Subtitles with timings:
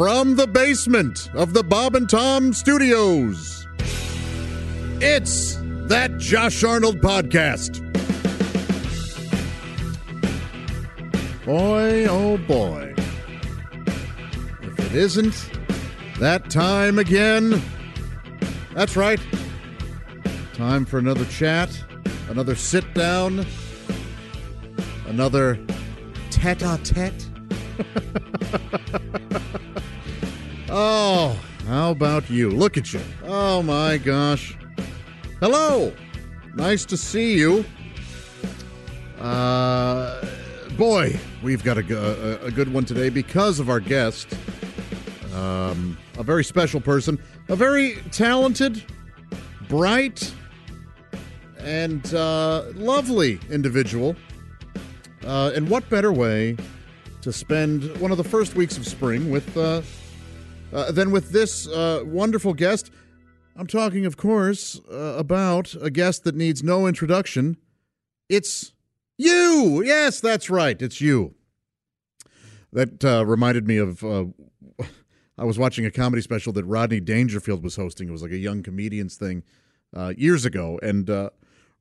[0.00, 3.66] From the basement of the Bob and Tom Studios,
[5.02, 5.58] it's
[5.88, 7.84] that Josh Arnold podcast.
[11.44, 12.94] Boy, oh boy.
[14.62, 15.50] If it isn't
[16.18, 17.62] that time again,
[18.72, 19.20] that's right.
[20.54, 21.68] Time for another chat,
[22.30, 23.44] another sit down,
[25.06, 25.60] another
[26.30, 27.26] tete a tete.
[30.70, 32.50] Oh, how about you?
[32.50, 33.00] Look at you.
[33.24, 34.56] Oh my gosh.
[35.40, 35.92] Hello.
[36.54, 37.64] Nice to see you.
[39.18, 40.24] Uh,
[40.76, 44.28] boy, we've got a, a, a good one today because of our guest.
[45.34, 48.82] Um, a very special person, a very talented,
[49.68, 50.32] bright,
[51.58, 54.16] and uh, lovely individual.
[55.24, 56.56] Uh, and what better way
[57.20, 59.82] to spend one of the first weeks of spring with uh,
[60.72, 62.90] uh, than with this uh, wonderful guest?
[63.56, 67.56] I'm talking, of course, uh, about a guest that needs no introduction.
[68.28, 68.72] It's
[69.18, 69.82] you.
[69.84, 70.80] Yes, that's right.
[70.80, 71.34] It's you.
[72.72, 74.04] That uh, reminded me of.
[74.04, 74.26] Uh,
[75.38, 78.08] I was watching a comedy special that Rodney Dangerfield was hosting.
[78.08, 79.42] It was like a young comedians thing
[79.96, 81.10] uh, years ago, and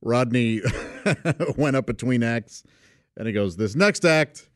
[0.01, 0.61] Rodney
[1.57, 2.63] went up between acts,
[3.17, 4.49] and he goes, "This next act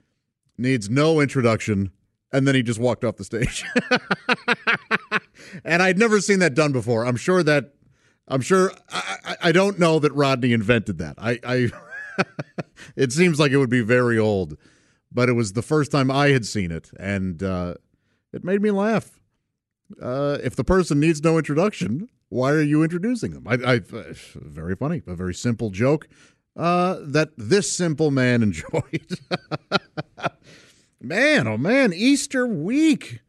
[0.57, 1.91] needs no introduction."
[2.33, 3.63] And then he just walked off the stage.
[5.63, 7.05] and I'd never seen that done before.
[7.05, 7.75] I'm sure that
[8.27, 11.15] I'm sure I, I, don't know that Rodney invented that.
[11.17, 11.69] I, I
[12.95, 14.57] it seems like it would be very old,
[15.11, 17.75] but it was the first time I had seen it, and uh,
[18.31, 19.19] it made me laugh.
[20.01, 23.45] Uh, if the person needs no introduction, why are you introducing them?
[23.47, 23.79] I, I
[24.35, 26.07] very funny, a very simple joke
[26.55, 29.19] uh, that this simple man enjoyed.
[31.03, 33.19] Man, oh man, Easter week.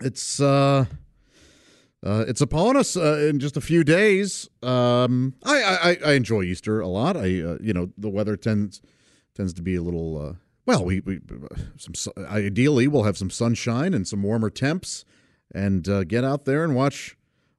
[0.00, 0.86] It's uh,
[2.04, 4.48] uh, it's upon us uh, in just a few days.
[4.62, 7.16] Um, I, I I enjoy Easter a lot.
[7.16, 8.80] I uh, you know the weather tends
[9.34, 10.34] tends to be a little uh,
[10.66, 10.84] well.
[10.84, 11.20] We we
[11.76, 15.04] some ideally we'll have some sunshine and some warmer temps,
[15.54, 17.16] and uh, get out there and watch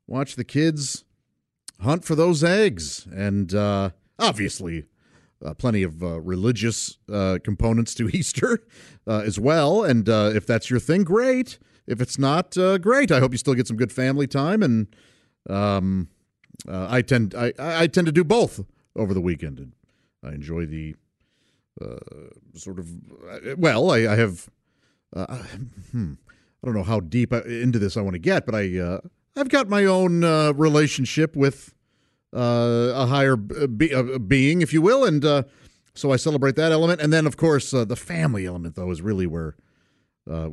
[0.08, 1.06] watch the kids
[1.81, 4.85] hunt for those eggs, and uh, obviously.
[5.43, 8.59] Uh, plenty of uh, religious uh, components to Easter
[9.05, 11.59] uh, as well, and uh, if that's your thing, great.
[11.85, 13.11] If it's not, uh, great.
[13.11, 14.95] I hope you still get some good family time, and
[15.49, 16.07] um,
[16.65, 18.63] I tend I, I tend to do both
[18.95, 19.59] over the weekend.
[19.59, 19.73] And
[20.23, 20.95] I enjoy the
[22.55, 22.87] sort of
[23.57, 23.91] well.
[23.91, 24.49] I, I have
[25.13, 26.13] hmm,
[26.63, 28.99] I don't know how deep into this I want to get, but I
[29.35, 30.21] I've got my own
[30.55, 31.73] relationship with
[32.33, 35.44] a higher be- uh, being, if you will, and uh,
[35.94, 37.01] so I celebrate that element.
[37.01, 39.55] And then, of course, uh, the family element, though, is really where.
[40.29, 40.45] Uh,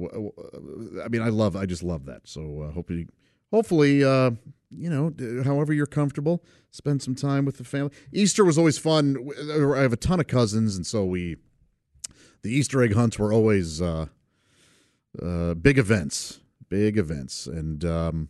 [1.04, 2.22] I mean, I love, I just love that.
[2.26, 3.06] So uh, hopefully,
[3.52, 4.32] hopefully, uh,
[4.70, 5.12] you know,
[5.44, 7.92] however you're comfortable, spend some time with the family.
[8.12, 9.16] Easter was always fun.
[9.38, 11.36] I have a ton of cousins, and so we,
[12.42, 14.06] the Easter egg hunts were always uh,
[15.22, 18.28] uh, big events, big events, and um,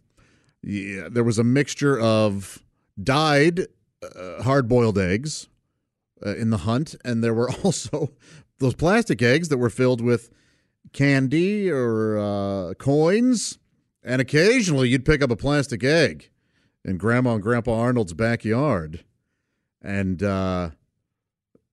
[0.63, 2.63] yeah, there was a mixture of
[3.03, 3.67] dyed
[4.03, 5.49] uh, hard-boiled eggs
[6.25, 8.13] uh, in the hunt, and there were also
[8.59, 10.31] those plastic eggs that were filled with
[10.93, 13.59] candy or uh, coins,
[14.03, 16.31] and occasionally you'd pick up a plastic egg
[16.85, 19.05] in Grandma and Grandpa Arnold's backyard,
[19.83, 20.71] and uh,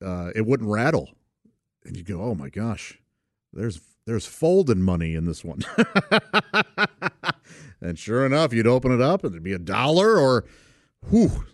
[0.04, 1.10] uh, it wouldn't rattle,
[1.86, 3.00] and you'd go, "Oh my gosh,
[3.54, 5.62] there's there's folding money in this one."
[7.82, 10.46] and sure enough, you'd open it up, and there'd be a dollar or,
[11.10, 11.46] whew,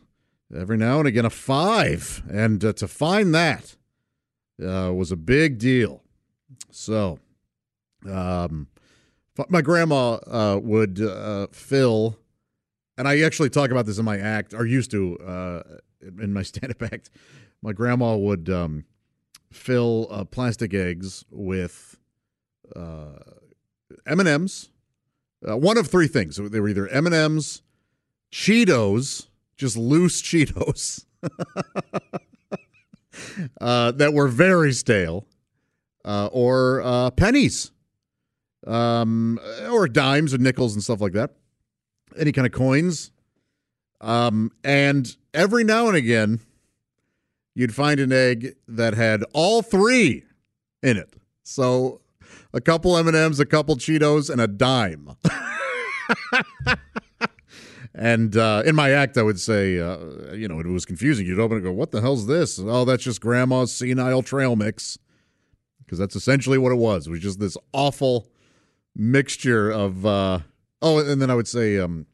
[0.55, 3.75] every now and again a five, and uh, to find that
[4.61, 6.03] uh, was a big deal.
[6.71, 7.19] So,
[8.09, 8.67] um,
[9.49, 12.17] my grandma uh, would uh, fill,
[12.97, 15.63] and I actually talk about this in my act, or used to uh,
[16.01, 17.09] in my stand-up act.
[17.61, 18.85] My grandma would um,
[19.51, 21.97] fill uh, plastic eggs with
[22.75, 24.69] M and M's.
[25.47, 26.37] Uh, one of three things.
[26.37, 27.61] They were either M and M's,
[28.31, 29.27] Cheetos,
[29.63, 31.05] just loose Cheetos,
[33.61, 35.25] uh, that were very stale,
[36.03, 37.71] uh, or uh, pennies.
[38.67, 39.39] um,
[39.69, 41.31] or dimes and nickels and stuff like that.
[42.17, 43.11] Any kind of coins.
[44.01, 46.39] Um, and every now and again,
[47.55, 50.23] you'd find an egg that had all three
[50.81, 51.13] in it.
[51.43, 52.01] So
[52.53, 55.15] a couple M&Ms, a couple Cheetos, and a dime.
[57.95, 61.27] and uh, in my act, I would say, uh, you know, it was confusing.
[61.27, 62.59] You'd open it and go, what the hell's this?
[62.59, 64.97] Oh, that's just grandma's senile trail mix.
[65.79, 67.07] Because that's essentially what it was.
[67.07, 68.27] It was just this awful
[68.95, 70.39] mixture of, uh,
[70.81, 72.07] oh, and then I would say, um,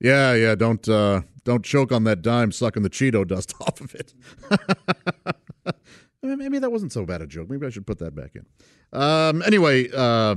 [0.00, 3.94] yeah, yeah, don't uh, don't choke on that dime sucking the Cheeto dust off of
[3.94, 4.14] it.
[6.22, 7.50] Maybe that wasn't so bad a joke.
[7.50, 8.46] Maybe I should put that back in.
[8.92, 10.36] Um, anyway, uh,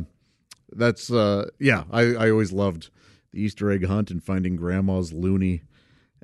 [0.72, 1.84] that's uh, yeah.
[1.92, 2.90] I, I always loved
[3.36, 5.64] the Easter egg hunt and finding Grandma's loony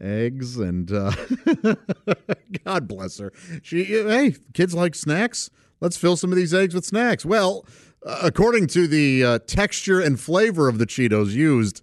[0.02, 1.12] eggs, and uh,
[2.66, 3.32] God bless her.
[3.62, 5.50] She hey, kids like snacks.
[5.82, 7.26] Let's fill some of these eggs with snacks.
[7.26, 7.66] Well,
[8.06, 11.82] uh, according to the uh, texture and flavor of the Cheetos used,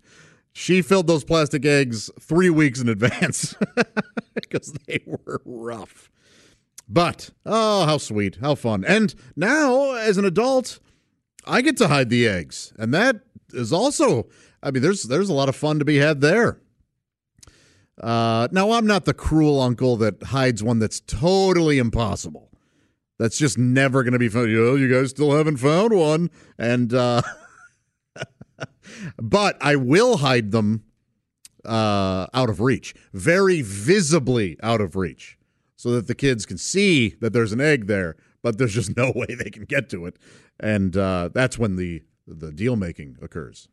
[0.52, 3.54] she filled those plastic eggs three weeks in advance
[4.34, 6.10] because they were rough.
[6.88, 8.84] But, oh, how sweet, how fun.
[8.84, 10.78] And now, as an adult,
[11.44, 12.72] I get to hide the eggs.
[12.78, 13.20] And that
[13.52, 14.26] is also,
[14.62, 16.60] I mean, there's there's a lot of fun to be had there.
[18.00, 22.50] Uh, now, I'm not the cruel uncle that hides one that's totally impossible.
[23.18, 24.48] That's just never going to be fun.
[24.48, 26.30] You know, you guys still haven't found one.
[26.56, 27.22] And, uh,
[29.20, 30.84] but I will hide them
[31.64, 35.36] uh, out of reach, very visibly out of reach,
[35.76, 39.12] so that the kids can see that there's an egg there, but there's just no
[39.16, 40.16] way they can get to it,
[40.58, 43.68] and uh, that's when the the deal making occurs.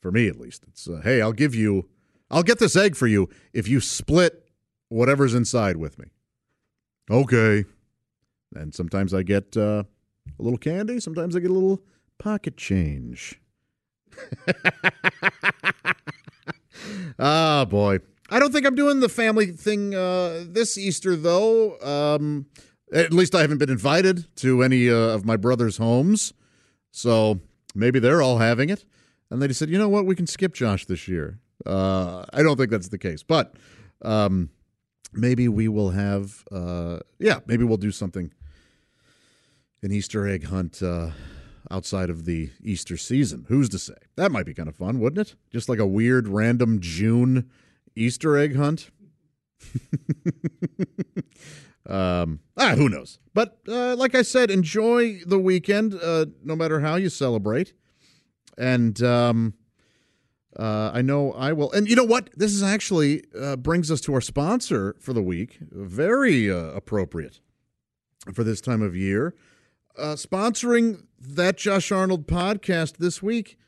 [0.00, 1.88] For me, at least, it's uh, hey, I'll give you,
[2.30, 4.48] I'll get this egg for you if you split
[4.88, 6.06] whatever's inside with me.
[7.10, 7.64] Okay,
[8.54, 9.84] and sometimes I get uh,
[10.38, 11.82] a little candy, sometimes I get a little
[12.18, 13.40] pocket change.
[17.18, 17.98] Ah, oh, boy.
[18.30, 21.78] I don't think I'm doing the family thing uh, this Easter, though.
[21.80, 22.46] Um,
[22.92, 26.32] at least I haven't been invited to any uh, of my brother's homes.
[26.92, 27.40] So
[27.74, 28.84] maybe they're all having it.
[29.30, 30.06] And they said, you know what?
[30.06, 31.38] We can skip Josh this year.
[31.64, 33.22] Uh, I don't think that's the case.
[33.22, 33.54] But
[34.02, 34.50] um,
[35.12, 38.32] maybe we will have, uh, yeah, maybe we'll do something
[39.82, 41.10] an Easter egg hunt uh,
[41.70, 43.46] outside of the Easter season.
[43.48, 43.94] Who's to say?
[44.16, 45.36] That might be kind of fun, wouldn't it?
[45.50, 47.50] Just like a weird random June
[47.96, 48.90] Easter egg hunt.
[51.86, 53.18] um, ah, who knows?
[53.32, 57.74] But uh, like I said, enjoy the weekend, uh, no matter how you celebrate.
[58.60, 59.54] And um,
[60.56, 61.72] uh, I know I will.
[61.72, 62.30] And you know what?
[62.36, 65.58] This is actually uh, brings us to our sponsor for the week.
[65.60, 67.40] Very uh, appropriate
[68.34, 69.34] for this time of year
[69.96, 73.58] uh, sponsoring that Josh Arnold podcast this week,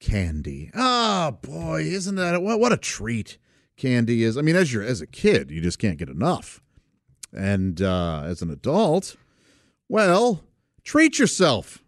[0.00, 0.70] candy.
[0.74, 3.38] Oh boy, isn't that what, what a treat
[3.76, 4.36] candy is?
[4.36, 6.60] I mean, as you're as a kid, you just can't get enough,
[7.32, 9.16] and uh, as an adult,
[9.88, 10.44] well,
[10.82, 11.82] treat yourself.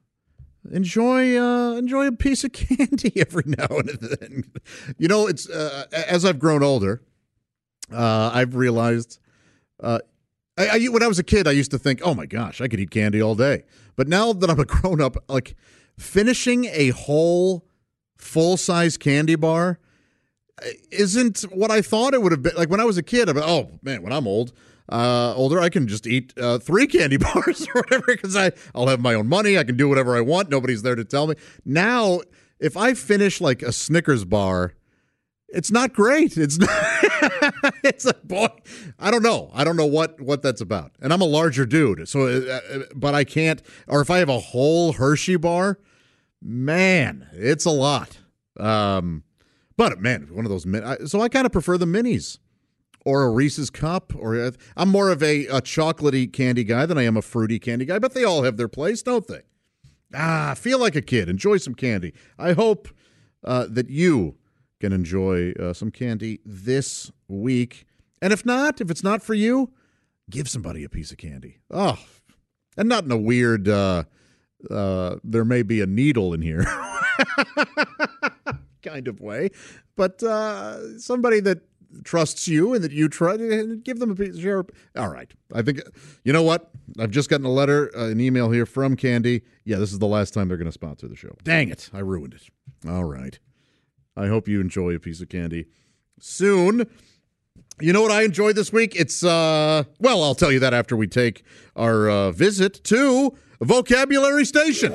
[0.72, 4.44] Enjoy uh, enjoy a piece of candy every now and then.
[4.98, 7.02] You know, it's uh, as I've grown older,
[7.92, 9.18] uh, I've realized
[9.82, 10.00] uh,
[10.58, 12.68] I, I, when I was a kid, I used to think, "Oh my gosh, I
[12.68, 13.64] could eat candy all day."
[13.94, 15.56] But now that I'm a grown up, like
[15.98, 17.66] finishing a whole
[18.16, 19.78] full size candy bar
[20.62, 22.54] uh, isn't what I thought it would have been.
[22.56, 24.52] Like when I was a kid, I'm like, oh man, when I'm old,
[24.88, 28.88] uh, older, I can just eat uh, three candy bars or whatever because I I'll
[28.88, 29.58] have my own money.
[29.58, 30.50] I can do whatever I want.
[30.50, 31.34] Nobody's there to tell me.
[31.64, 32.20] Now,
[32.58, 34.74] if I finish like a Snickers bar
[35.48, 36.36] it's not great.
[36.36, 36.68] It's not,
[37.84, 38.48] it's like boy,
[38.98, 39.50] I don't know.
[39.54, 40.92] I don't know what what that's about.
[41.00, 43.62] And I'm a larger dude, so uh, uh, but I can't.
[43.86, 45.78] Or if I have a whole Hershey bar,
[46.42, 48.18] man, it's a lot.
[48.58, 49.22] Um,
[49.76, 52.38] but man, one of those min- so I kind of prefer the minis
[53.06, 54.12] or a Reese's cup.
[54.18, 57.86] Or I'm more of a, a chocolatey candy guy than I am a fruity candy
[57.86, 58.00] guy.
[58.00, 59.42] But they all have their place, don't they?
[60.12, 61.28] Ah, feel like a kid.
[61.28, 62.12] Enjoy some candy.
[62.36, 62.88] I hope
[63.44, 64.36] uh, that you
[64.80, 67.86] can enjoy uh, some candy this week.
[68.20, 69.70] And if not, if it's not for you,
[70.28, 71.58] give somebody a piece of candy.
[71.70, 71.98] Oh,
[72.76, 74.02] and not in a weird, uh,
[74.68, 76.64] uh, there may be a needle in here
[78.82, 79.50] kind of way,
[79.96, 81.62] but uh, somebody that
[82.04, 83.40] trusts you and that you trust,
[83.84, 84.64] give them a piece of share.
[84.96, 85.32] All right.
[85.54, 85.80] I think,
[86.24, 86.70] you know what?
[86.98, 89.42] I've just gotten a letter, uh, an email here from Candy.
[89.64, 91.36] Yeah, this is the last time they're going to sponsor the show.
[91.42, 91.90] Dang it.
[91.92, 92.42] I ruined it.
[92.88, 93.38] All right.
[94.16, 95.66] I hope you enjoy a piece of candy
[96.20, 96.86] soon.
[97.80, 98.96] You know what I enjoyed this week?
[98.96, 104.46] It's, uh, well, I'll tell you that after we take our uh, visit to Vocabulary
[104.46, 104.94] Station.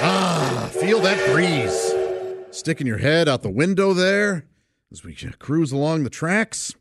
[0.00, 1.97] Ah, feel that breeze
[2.50, 4.46] sticking your head out the window there
[4.90, 6.74] as we cruise along the tracks.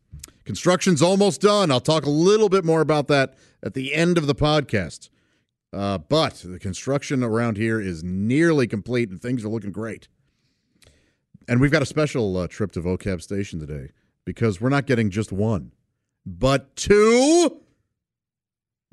[0.46, 1.72] Construction's almost done.
[1.72, 5.10] I'll talk a little bit more about that at the end of the podcast.
[5.74, 10.08] Uh, but the construction around here is nearly complete and things are looking great.
[11.50, 13.92] And we've got a special uh, trip to Vocab Station today
[14.26, 15.74] because we're not getting just one,
[16.26, 17.62] but two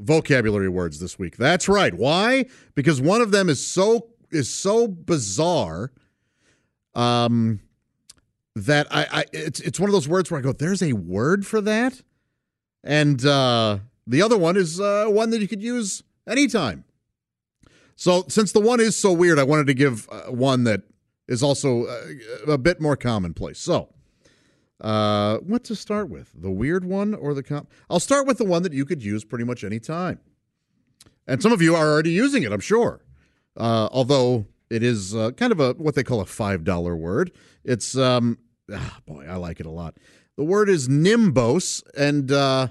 [0.00, 1.36] vocabulary words this week.
[1.36, 1.94] That's right.
[1.94, 2.46] Why?
[2.74, 5.92] Because one of them is so is so bizarre
[6.94, 7.60] um
[8.56, 11.46] that I, I it's it's one of those words where I go, there's a word
[11.46, 12.02] for that.
[12.82, 16.84] And uh the other one is uh one that you could use anytime.
[17.96, 20.82] So since the one is so weird, I wanted to give uh, one that
[21.28, 23.58] is also uh, a bit more commonplace.
[23.58, 23.88] So,
[24.80, 26.30] uh, what to start with?
[26.34, 27.70] The weird one or the comp?
[27.88, 30.18] I'll start with the one that you could use pretty much any time.
[31.26, 33.00] And some of you are already using it, I'm sure.
[33.56, 37.30] Uh, although it is uh, kind of a what they call a five dollar word.
[37.64, 38.38] It's um,
[38.72, 39.96] ah, boy, I like it a lot.
[40.36, 42.68] The word is nimbose, and uh,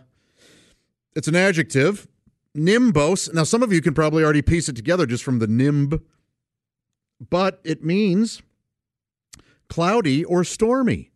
[1.15, 2.07] it's an adjective.
[2.53, 3.33] Nimbose.
[3.33, 6.01] Now, some of you can probably already piece it together just from the nimb,
[7.29, 8.41] but it means
[9.69, 11.12] cloudy or stormy.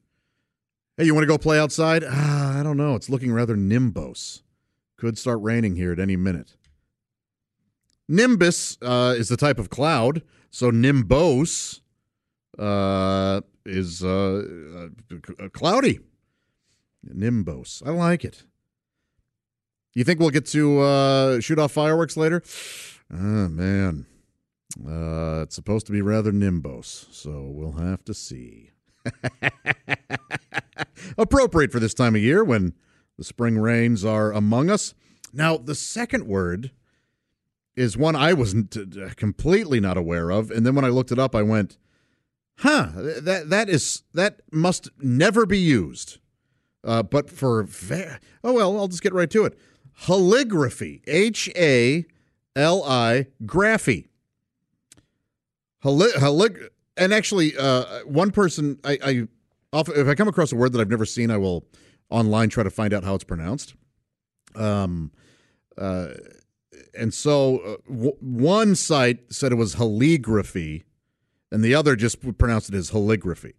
[0.95, 2.03] Hey, you want to go play outside?
[2.07, 2.95] Ah, I don't know.
[2.95, 4.41] It's looking rather nimbose.
[4.97, 6.55] Could start raining here at any minute.
[8.07, 10.23] Nimbus uh, is the type of cloud,
[10.57, 11.81] so nimbose
[12.57, 14.87] uh, is uh,
[15.39, 15.99] uh cloudy.
[17.03, 17.83] Nimbose.
[17.85, 18.43] I like it.
[19.93, 22.41] You think we'll get to uh, shoot off fireworks later?
[23.13, 24.07] Oh, man.
[24.83, 28.71] Uh, it's supposed to be rather nimbose, so we'll have to see.
[31.19, 32.73] Appropriate for this time of year when
[33.15, 34.95] the spring rains are among us.
[35.31, 36.71] Now, the second word
[37.77, 41.19] is one I was uh, completely not aware of, and then when I looked it
[41.19, 41.77] up, I went,
[42.57, 46.19] "Huh, that that is that must never be used."
[46.83, 49.57] Uh, but for va- oh well, I'll just get right to it.
[50.01, 52.05] Haligraphy, H A
[52.55, 54.07] L I graphy.
[55.83, 59.27] Halig- and actually, uh, one person I, I
[59.71, 61.65] often, if I come across a word that I've never seen, I will
[62.09, 63.75] online try to find out how it's pronounced.
[64.55, 65.11] Um,
[65.77, 66.07] uh,
[66.97, 70.83] and so uh, w- one site said it was haligraphy,
[71.51, 73.53] and the other just pronounced it as haligraphy.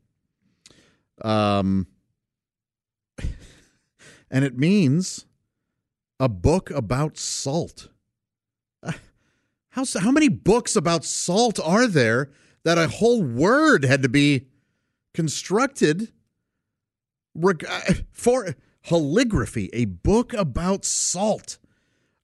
[1.22, 1.86] Um,
[4.30, 5.26] and it means
[6.20, 7.88] a book about salt.
[9.70, 12.30] How how many books about salt are there
[12.64, 14.48] that a whole word had to be
[15.14, 16.12] constructed
[18.10, 21.58] for haligraphy, a book about salt?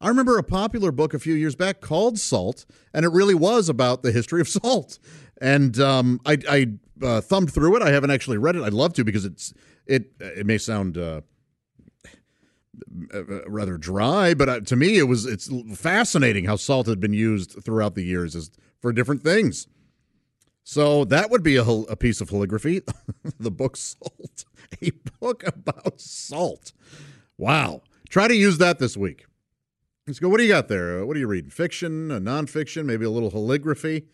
[0.04, 3.70] I remember a popular book a few years back called Salt, and it really was
[3.70, 4.98] about the history of salt.
[5.40, 6.66] And um, I, I
[7.02, 7.82] uh, thumbed through it.
[7.82, 8.62] I haven't actually read it.
[8.62, 9.54] I'd love to because it's
[9.86, 10.12] it.
[10.20, 11.22] It may sound uh,
[13.46, 17.64] rather dry, but uh, to me, it was it's fascinating how salt had been used
[17.64, 18.50] throughout the years as
[18.82, 19.68] for different things.
[20.64, 22.86] So that would be a, a piece of haligraphy.
[23.40, 24.44] the book Salt,
[24.82, 26.72] a book about salt.
[27.38, 27.80] Wow.
[28.10, 29.24] Try to use that this week.
[30.06, 30.28] Let's go.
[30.28, 31.06] What do you got there?
[31.06, 31.50] What are you reading?
[31.50, 34.04] Fiction, nonfiction, maybe a little haligraphy,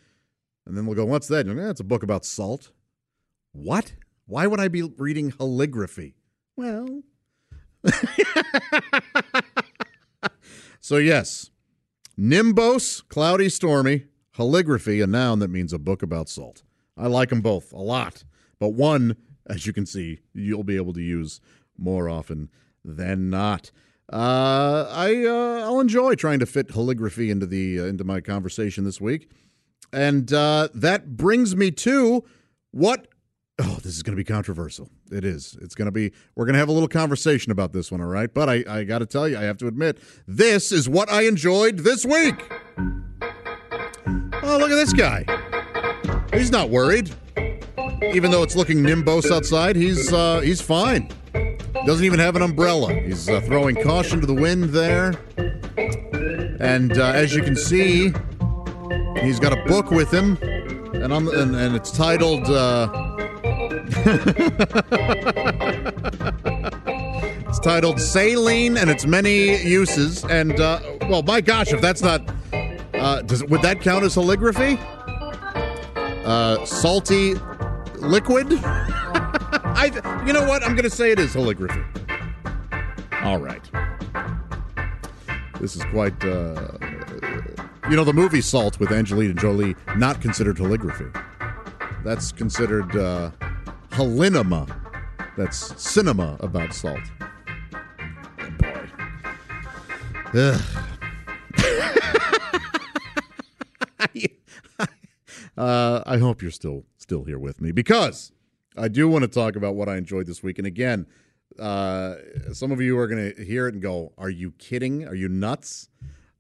[0.64, 1.04] and then we'll go.
[1.04, 1.46] What's that?
[1.46, 2.70] That's it's a book about salt.
[3.52, 3.94] What?
[4.26, 6.14] Why would I be reading haligraphy?
[6.56, 7.02] Well,
[10.80, 11.50] so yes,
[12.16, 14.04] nimbose, cloudy, stormy,
[14.36, 16.62] haligraphy, a noun that means a book about salt.
[16.96, 18.22] I like them both a lot,
[18.58, 19.16] but one,
[19.46, 21.40] as you can see, you'll be able to use
[21.76, 22.50] more often
[22.84, 23.72] than not.
[24.12, 28.84] Uh, I uh, I'll enjoy trying to fit haligraphy into the uh, into my conversation
[28.84, 29.30] this week,
[29.92, 32.24] and uh, that brings me to
[32.72, 33.06] what.
[33.62, 34.88] Oh, this is going to be controversial.
[35.12, 35.56] It is.
[35.60, 36.12] It's going to be.
[36.34, 38.32] We're going to have a little conversation about this one, all right?
[38.32, 41.22] But I I got to tell you, I have to admit, this is what I
[41.22, 42.34] enjoyed this week.
[44.42, 45.24] Oh, look at this guy.
[46.32, 47.10] He's not worried,
[48.12, 49.76] even though it's looking nimbose outside.
[49.76, 51.12] He's uh, he's fine.
[51.86, 52.92] Doesn't even have an umbrella.
[52.92, 55.14] He's uh, throwing caution to the wind there.
[56.60, 58.12] And uh, as you can see,
[59.22, 60.36] he's got a book with him,
[60.92, 62.48] and on the, and, and it's titled.
[62.48, 62.88] Uh,
[67.48, 72.20] it's titled "Saline and Its Many Uses." And uh, well, my gosh, if that's not,
[72.94, 74.78] uh, does would that count as haligraphy?
[76.24, 77.34] Uh, salty
[77.96, 78.52] liquid.
[78.62, 79.90] I,
[80.30, 80.62] you know what?
[80.62, 81.84] I'm going to say it is haligraphy.
[83.24, 83.68] All right.
[85.60, 86.78] This is quite, uh,
[87.90, 91.10] You know, the movie Salt with Angelina Jolie, not considered haligraphy.
[92.04, 93.32] That's considered uh,
[93.88, 94.72] halinema.
[95.36, 97.00] That's cinema about salt.
[98.38, 98.88] Oh, boy.
[100.34, 100.60] Ugh.
[105.58, 108.30] uh, I hope you're still still here with me because
[108.76, 110.58] I do want to talk about what I enjoyed this week.
[110.58, 111.06] And again,
[111.58, 112.14] uh,
[112.52, 115.06] some of you are going to hear it and go, "Are you kidding?
[115.06, 115.88] Are you nuts?"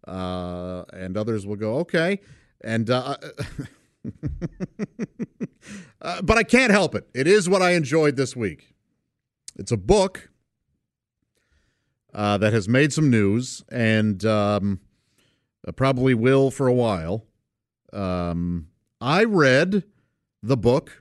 [0.06, 2.20] Uh, and others will go, "Okay."
[2.62, 3.16] And uh,
[6.02, 7.08] uh, but I can't help it.
[7.14, 8.74] It is what I enjoyed this week.
[9.56, 10.30] It's a book
[12.14, 14.80] uh, that has made some news and um,
[15.66, 17.26] uh, probably will for a while.
[17.92, 18.68] Um,
[19.00, 19.84] I read
[20.42, 20.99] the book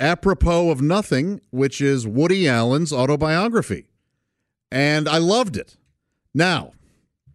[0.00, 3.86] Apropos of Nothing, which is Woody Allen's autobiography,
[4.70, 5.76] and I loved it.
[6.32, 6.72] Now,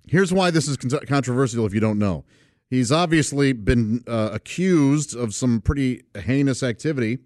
[0.08, 2.24] here's why this is con- controversial if you don't know.
[2.70, 7.20] He's obviously been uh, accused of some pretty heinous activity,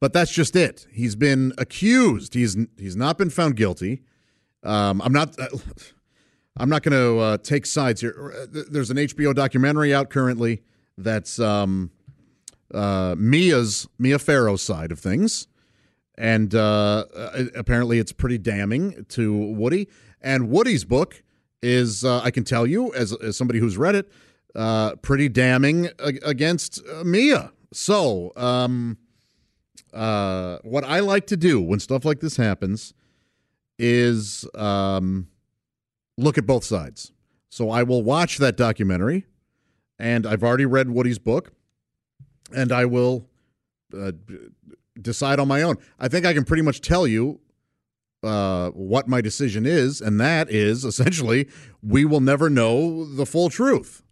[0.00, 0.86] but that's just it.
[0.92, 2.34] He's been accused.
[2.34, 4.02] He's he's not been found guilty.
[4.62, 5.38] Um, I'm not.
[5.38, 5.48] Uh,
[6.60, 8.34] I'm not going to uh, take sides here.
[8.36, 10.62] Uh, there's an HBO documentary out currently
[10.96, 11.92] that's um,
[12.72, 15.48] uh, Mia's Mia Farrow's side of things,
[16.16, 19.88] and uh, uh, apparently it's pretty damning to Woody.
[20.20, 21.22] And Woody's book
[21.62, 24.10] is, uh, I can tell you, as, as somebody who's read it,
[24.54, 27.52] uh, pretty damning against uh, Mia.
[27.72, 28.98] So, um,
[29.92, 32.94] uh, what I like to do when stuff like this happens
[33.78, 35.28] is um,
[36.16, 37.12] look at both sides.
[37.48, 39.26] So I will watch that documentary,
[39.98, 41.52] and I've already read Woody's book,
[42.54, 43.26] and I will
[43.96, 44.12] uh,
[45.00, 45.76] decide on my own.
[45.98, 47.40] I think I can pretty much tell you
[48.22, 51.48] uh, what my decision is, and that is essentially
[51.82, 54.02] we will never know the full truth.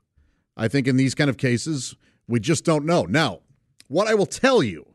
[0.57, 3.03] I think in these kind of cases, we just don't know.
[3.03, 3.41] Now,
[3.89, 4.87] what I will tell you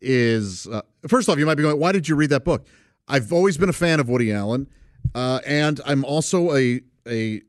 [0.00, 2.66] is uh, first off, you might be going, why did you read that book?
[3.08, 4.68] I've always been a fan of Woody Allen,
[5.14, 7.42] uh, and I'm also a a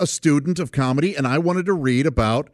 [0.00, 2.50] a student of comedy, and I wanted to read about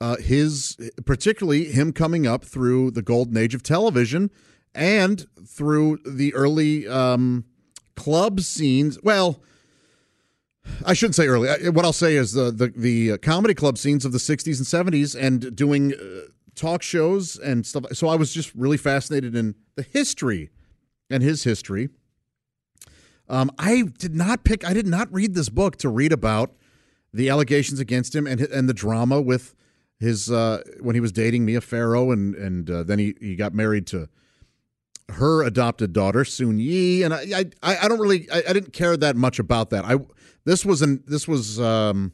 [0.00, 4.30] uh, his, particularly him coming up through the golden age of television
[4.74, 7.44] and through the early um,
[7.96, 8.98] club scenes.
[9.02, 9.40] Well,
[10.84, 11.70] I shouldn't say early.
[11.70, 15.14] What I'll say is the the, the comedy club scenes of the '60s and '70s,
[15.18, 17.84] and doing uh, talk shows and stuff.
[17.92, 20.50] So I was just really fascinated in the history
[21.10, 21.90] and his history.
[23.28, 24.66] Um, I did not pick.
[24.66, 26.54] I did not read this book to read about
[27.12, 29.54] the allegations against him and and the drama with
[30.04, 33.54] his uh, when he was dating Mia Farrow and and uh, then he he got
[33.54, 34.08] married to
[35.10, 38.96] her adopted daughter Soon Yi, and I I, I don't really I, I, didn't care
[38.96, 39.84] that much about that.
[39.84, 39.96] I
[40.44, 42.12] this was an this was um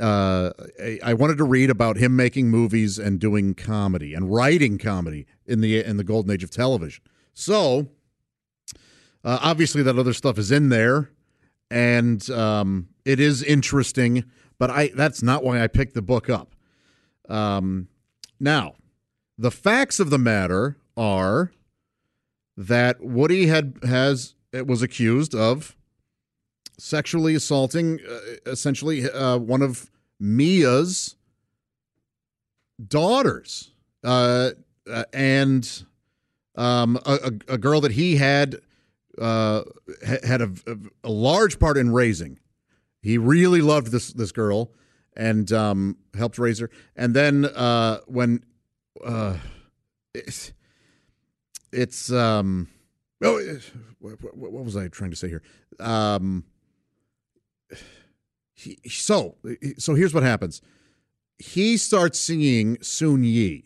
[0.00, 4.78] uh I, I wanted to read about him making movies and doing comedy and writing
[4.78, 7.02] comedy in the in the golden age of television.
[7.32, 7.88] So
[9.24, 11.10] uh, obviously that other stuff is in there,
[11.70, 14.24] and um, it is interesting.
[14.58, 16.54] But I that's not why I picked the book up.
[17.28, 17.88] Um,
[18.40, 18.74] now,
[19.36, 21.52] the facts of the matter are
[22.56, 25.76] that Woody had has was accused of
[26.78, 31.16] sexually assaulting uh, essentially uh, one of Mia's
[32.84, 33.72] daughters,
[34.04, 34.50] uh,
[34.90, 35.84] uh and
[36.56, 38.56] um, a, a, girl that he had
[39.20, 39.62] uh,
[40.04, 40.50] had a,
[41.04, 42.40] a, large part in raising.
[43.00, 44.72] He really loved this this girl
[45.18, 46.70] and um, helped raise her.
[46.96, 48.44] And then uh, when
[50.14, 50.52] it's,
[51.72, 52.68] it's um
[53.22, 53.58] oh
[53.98, 55.42] what, what, was I trying to say here?
[55.80, 56.44] Um,
[58.54, 59.36] he, so
[59.76, 60.62] so here's what happens.
[61.38, 63.64] He starts singing Soon Yi,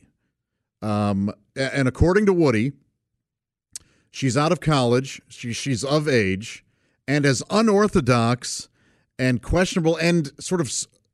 [0.83, 2.73] um, and according to Woody,
[4.11, 5.23] she's out of college.
[5.29, 6.65] She, she's of age,
[7.07, 8.69] and as unorthodox
[9.19, 10.71] and questionable and sort of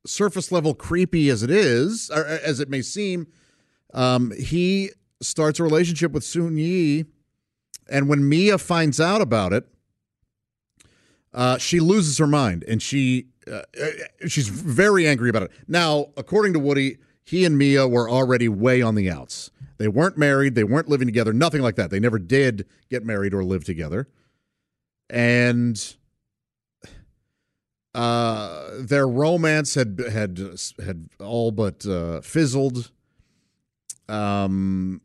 [0.08, 3.26] surface level creepy as it is, or as it may seem,
[3.94, 4.90] um, he
[5.20, 7.04] starts a relationship with Soon Yi,
[7.90, 9.66] and when Mia finds out about it,
[11.32, 13.62] uh, she loses her mind, and she uh,
[14.26, 15.50] she's very angry about it.
[15.66, 19.50] Now, according to Woody, he and Mia were already way on the outs.
[19.78, 21.90] They weren't married, they weren't living together, nothing like that.
[21.90, 24.08] They never did get married or live together,
[25.08, 25.96] and
[27.98, 30.38] uh, their romance had had
[30.84, 32.92] had all but uh, fizzled.
[34.08, 35.00] Um,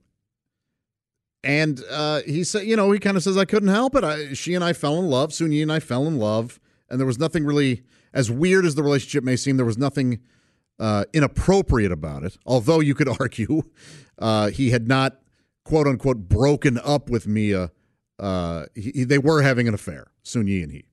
[1.44, 4.04] and uh, he said, you know, he kind of says, I couldn't help it.
[4.04, 5.34] I, she and I fell in love.
[5.34, 6.60] Soon and I fell in love.
[6.88, 7.82] And there was nothing really.
[8.14, 10.20] as weird as the relationship may seem, there was nothing
[10.80, 12.38] uh, inappropriate about it.
[12.46, 13.64] Although you could argue
[14.20, 15.20] uh, he had not,
[15.66, 17.72] quote unquote, broken up with Mia.
[18.20, 20.86] Uh, he, they were having an affair, Soon-Yi and he.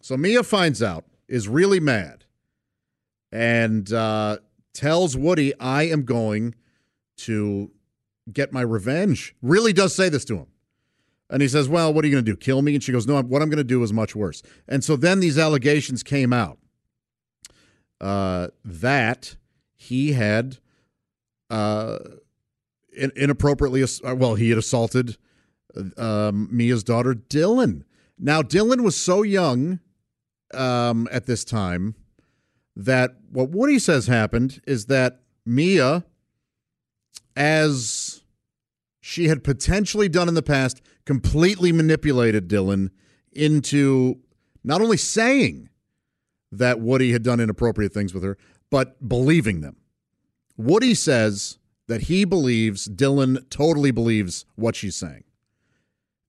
[0.00, 2.26] So Mia finds out, is really mad,
[3.32, 4.36] and uh,
[4.74, 6.54] tells Woody, I am going
[7.16, 7.70] to
[8.30, 9.34] get my revenge.
[9.40, 10.46] Really does say this to him.
[11.30, 12.36] And he says, Well, what are you going to do?
[12.36, 12.74] Kill me?
[12.74, 14.42] And she goes, No, what I'm going to do is much worse.
[14.68, 16.58] And so then these allegations came out
[17.98, 19.36] uh, that
[19.74, 20.58] he had
[21.48, 21.98] uh,
[22.94, 25.16] inappropriately, uh, well, he had assaulted
[25.96, 27.84] um, Mia's daughter, Dylan.
[28.18, 29.80] Now, Dylan was so young
[30.54, 31.94] um, at this time
[32.74, 36.04] that what Woody says happened is that Mia,
[37.36, 38.22] as
[39.00, 42.90] she had potentially done in the past, completely manipulated Dylan
[43.32, 44.20] into
[44.64, 45.68] not only saying
[46.50, 48.38] that Woody had done inappropriate things with her,
[48.70, 49.76] but believing them.
[50.56, 55.24] Woody says that he believes Dylan totally believes what she's saying.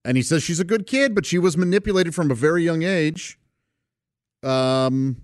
[0.04, 2.82] And he says she's a good kid, but she was manipulated from a very young
[2.82, 3.38] age
[4.44, 5.22] um,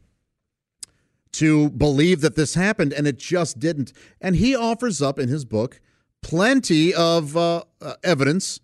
[1.33, 3.92] to believe that this happened, and it just didn't.
[4.20, 5.80] And he offers up in his book
[6.22, 8.61] plenty of uh, uh, evidence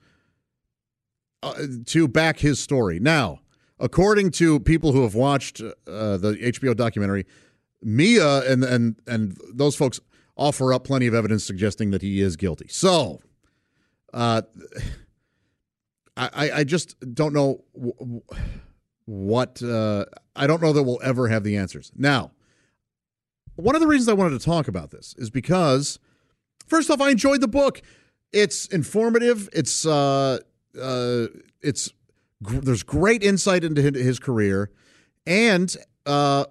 [1.43, 1.55] uh,
[1.87, 2.99] to back his story.
[2.99, 3.41] Now,
[3.79, 7.27] according to people who have watched uh, the HBO documentary,
[7.83, 10.01] Mia and and and those folks
[10.37, 12.67] offer up plenty of evidence suggesting that he is guilty.
[12.69, 13.21] So,
[14.13, 14.43] uh,
[16.17, 17.63] I I just don't know
[19.07, 21.91] what uh, I don't know that we'll ever have the answers.
[21.97, 22.33] Now,
[23.55, 25.99] one of the reasons I wanted to talk about this is because,
[26.67, 27.81] first off, I enjoyed the book.
[28.33, 29.49] It's informative.
[29.53, 30.41] It's uh,
[30.81, 31.27] uh,
[31.63, 31.91] it's
[32.41, 34.71] there's great insight into his career,
[35.27, 36.45] and uh,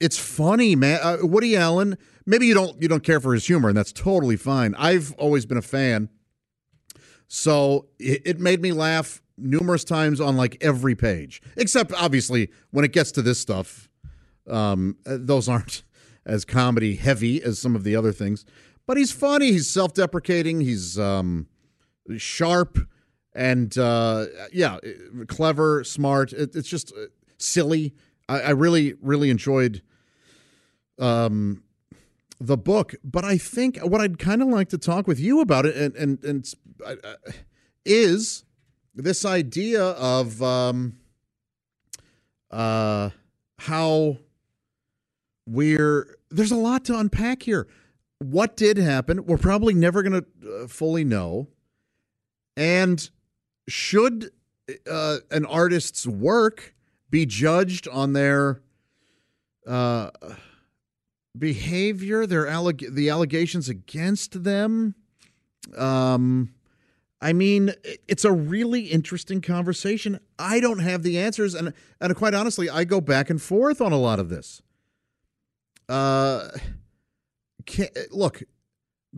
[0.00, 1.00] it's funny, man.
[1.02, 1.98] Uh, Woody Allen.
[2.24, 4.74] Maybe you don't you don't care for his humor, and that's totally fine.
[4.76, 6.08] I've always been a fan,
[7.28, 12.84] so it, it made me laugh numerous times on like every page, except obviously when
[12.84, 13.88] it gets to this stuff.
[14.48, 15.82] Um, uh, those aren't
[16.26, 18.44] as comedy heavy as some of the other things,
[18.86, 19.52] but he's funny.
[19.52, 20.60] He's self deprecating.
[20.60, 21.48] He's um,
[22.16, 22.78] sharp
[23.36, 24.78] and uh, yeah,
[25.28, 26.32] clever, smart.
[26.32, 27.06] It, it's just uh,
[27.38, 27.94] silly.
[28.28, 29.82] I, I, really, really enjoyed
[30.98, 31.62] um,
[32.40, 35.66] the book, but I think what I'd kind of like to talk with you about
[35.66, 36.94] it and and and uh,
[37.84, 38.44] is
[38.96, 40.96] this idea of um,
[42.50, 43.10] uh,
[43.58, 44.16] how
[45.46, 47.68] we're there's a lot to unpack here.
[48.18, 49.26] What did happen?
[49.26, 51.48] We're probably never going to uh, fully know.
[52.56, 53.08] And
[53.68, 54.30] should
[54.90, 56.74] uh, an artist's work
[57.10, 58.62] be judged on their
[59.66, 60.10] uh,
[61.38, 64.94] behavior, their alleg- the allegations against them?
[65.76, 66.54] Um,
[67.20, 67.72] I mean,
[68.06, 70.20] it's a really interesting conversation.
[70.38, 73.92] I don't have the answers, and and quite honestly, I go back and forth on
[73.92, 74.60] a lot of this.
[75.88, 76.48] Uh,
[77.64, 78.42] can, look,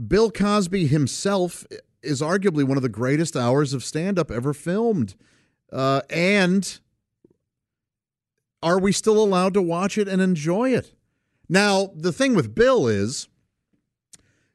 [0.07, 1.67] Bill Cosby himself
[2.03, 5.15] is arguably one of the greatest hours of stand up ever filmed.
[5.73, 6.79] Uh, and
[8.63, 10.93] are we still allowed to watch it and enjoy it?
[11.49, 13.29] Now, the thing with Bill is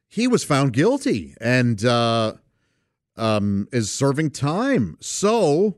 [0.07, 2.33] he was found guilty and uh,
[3.17, 4.97] um, is serving time.
[4.99, 5.77] So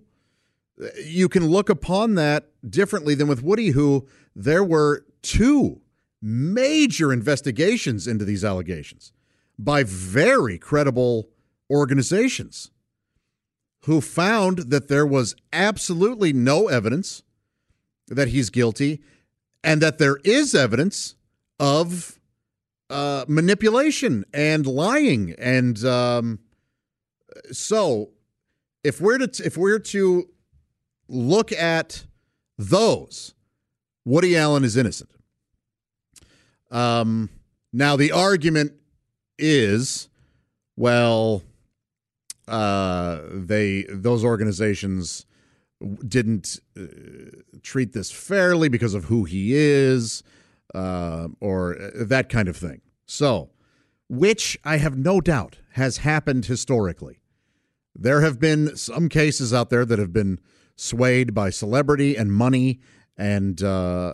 [1.03, 5.81] you can look upon that differently than with Woody, who there were two
[6.21, 9.11] major investigations into these allegations
[9.57, 11.29] by very credible
[11.69, 12.71] organizations
[13.83, 17.21] who found that there was absolutely no evidence
[18.07, 19.01] that he's guilty
[19.63, 21.15] and that there is evidence
[21.59, 22.19] of
[22.89, 26.39] uh, manipulation and lying and um,
[27.51, 28.09] so
[28.83, 30.29] if we're to if we're to
[31.07, 32.05] look at
[32.57, 33.33] those
[34.05, 35.09] woody allen is innocent
[36.71, 37.29] um,
[37.71, 38.73] now the argument
[39.37, 40.09] is
[40.75, 41.43] well
[42.47, 45.25] uh, they those organizations
[46.07, 46.83] didn't uh,
[47.61, 50.23] treat this fairly because of who he is
[50.73, 52.81] uh, or uh, that kind of thing.
[53.05, 53.51] So,
[54.09, 57.19] which I have no doubt has happened historically.
[57.95, 60.39] There have been some cases out there that have been
[60.75, 62.79] swayed by celebrity and money
[63.17, 64.13] and uh,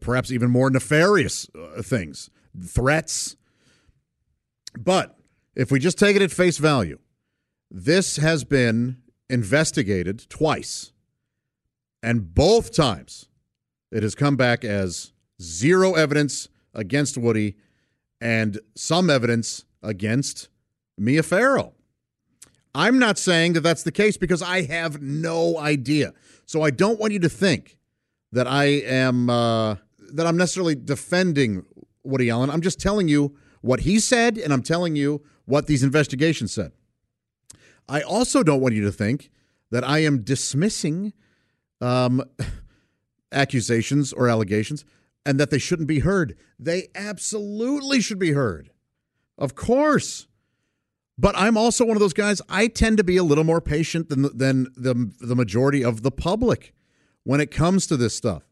[0.00, 3.36] perhaps even more nefarious uh, things, threats.
[4.78, 5.18] But
[5.54, 6.98] if we just take it at face value,
[7.70, 10.92] this has been investigated twice.
[12.02, 13.28] And both times
[13.90, 17.56] It has come back as zero evidence against Woody
[18.20, 20.48] and some evidence against
[20.98, 21.74] Mia Farrow.
[22.74, 26.12] I'm not saying that that's the case because I have no idea.
[26.46, 27.78] So I don't want you to think
[28.32, 29.76] that I am uh,
[30.12, 31.64] that I'm necessarily defending
[32.04, 32.50] Woody Allen.
[32.50, 36.72] I'm just telling you what he said, and I'm telling you what these investigations said.
[37.88, 39.30] I also don't want you to think
[39.70, 41.12] that I am dismissing
[41.80, 42.22] um,
[43.32, 44.84] accusations or allegations
[45.24, 46.36] and that they shouldn't be heard.
[46.58, 48.70] They absolutely should be heard.
[49.36, 50.26] Of course.
[51.18, 52.40] But I'm also one of those guys.
[52.48, 56.12] I tend to be a little more patient than than the the majority of the
[56.12, 56.72] public
[57.24, 58.44] when it comes to this stuff.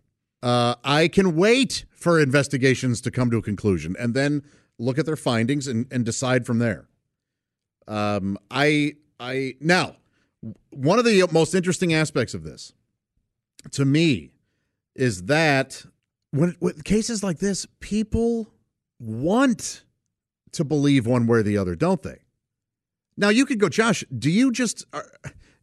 [0.42, 4.42] Uh, I can wait for investigations to come to a conclusion and then
[4.78, 6.88] look at their findings and, and decide from there.
[7.86, 9.96] Um, I I now
[10.70, 12.72] one of the most interesting aspects of this
[13.72, 14.32] to me
[14.94, 15.84] is that
[16.32, 18.48] when with cases like this, people
[18.98, 19.84] want
[20.52, 22.25] to believe one way or the other, don't they?
[23.16, 24.04] Now you could go, Josh.
[24.16, 24.84] Do you just?
[24.92, 25.02] Uh,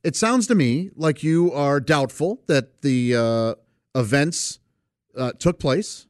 [0.03, 3.55] it sounds to me like you are doubtful that the uh,
[3.95, 4.59] events
[5.15, 6.07] uh, took place,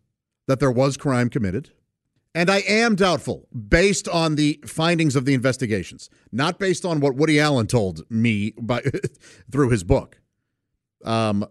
[0.47, 1.71] that there was crime committed,
[2.33, 7.15] and I am doubtful based on the findings of the investigations, not based on what
[7.15, 8.81] Woody Allen told me by
[9.51, 10.19] through his book.
[11.03, 11.45] Um,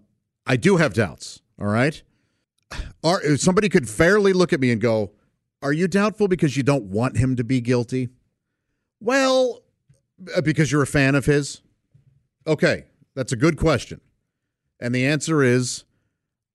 [0.46, 1.42] I do have doubts.
[1.60, 2.02] All right,
[3.04, 5.12] are somebody could fairly look at me and go,
[5.60, 8.08] "Are you doubtful because you don't want him to be guilty?"
[9.00, 9.61] Well,
[10.42, 11.60] because you're a fan of his?
[12.46, 14.00] Okay, that's a good question.
[14.80, 15.84] And the answer is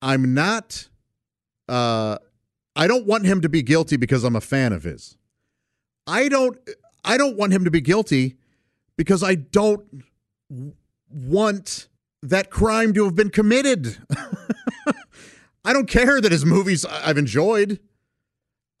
[0.02, 0.88] I'm not
[1.68, 2.18] uh
[2.76, 5.16] I don't want him to be guilty because I'm a fan of his.
[6.06, 6.58] I don't
[7.04, 8.36] I don't want him to be guilty
[8.96, 10.04] because I don't
[11.10, 11.88] want
[12.22, 13.98] that crime to have been committed.
[15.64, 17.80] I don't care that his movies I've enjoyed.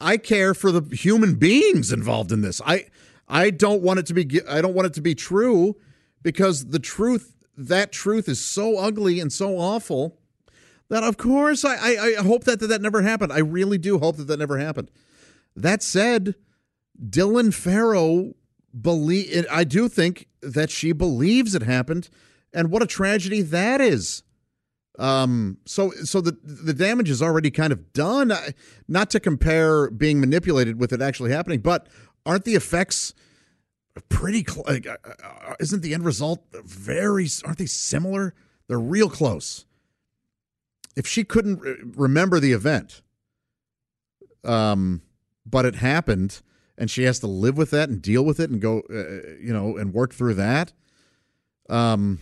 [0.00, 2.60] I care for the human beings involved in this.
[2.64, 2.86] I
[3.28, 5.76] I don't want it to be I don't want it to be true
[6.22, 10.18] because the truth that truth is so ugly and so awful
[10.88, 13.32] that of course I, I, I hope that, that that never happened.
[13.32, 14.90] I really do hope that that never happened.
[15.54, 16.36] That said,
[17.02, 18.34] Dylan Farrow
[18.78, 22.08] believe I do think that she believes it happened,
[22.52, 24.22] and what a tragedy that is.
[24.98, 28.32] Um, so so the the damage is already kind of done.
[28.88, 31.88] Not to compare being manipulated with it actually happening, but
[32.28, 33.14] aren't the effects
[34.08, 34.66] pretty close?
[34.68, 37.26] Like, uh, uh, isn't the end result very?
[37.44, 38.34] Aren't they similar?
[38.68, 39.64] They're real close.
[40.94, 43.02] If she couldn't re- remember the event,
[44.44, 45.02] um,
[45.46, 46.42] but it happened,
[46.76, 49.52] and she has to live with that and deal with it and go, uh, you
[49.52, 50.72] know, and work through that.
[51.70, 52.20] Um,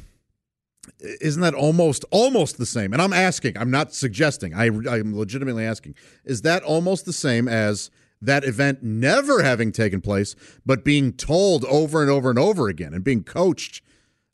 [1.00, 2.92] isn't that almost almost the same?
[2.92, 4.54] And I'm asking, I'm not suggesting.
[4.54, 5.96] I I'm legitimately asking.
[6.24, 7.90] Is that almost the same as
[8.26, 12.92] that event never having taken place, but being told over and over and over again
[12.92, 13.82] and being coached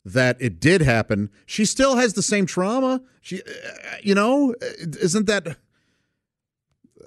[0.03, 3.01] that it did happen, she still has the same trauma.
[3.21, 4.53] She, uh, you know,
[4.99, 5.57] isn't that?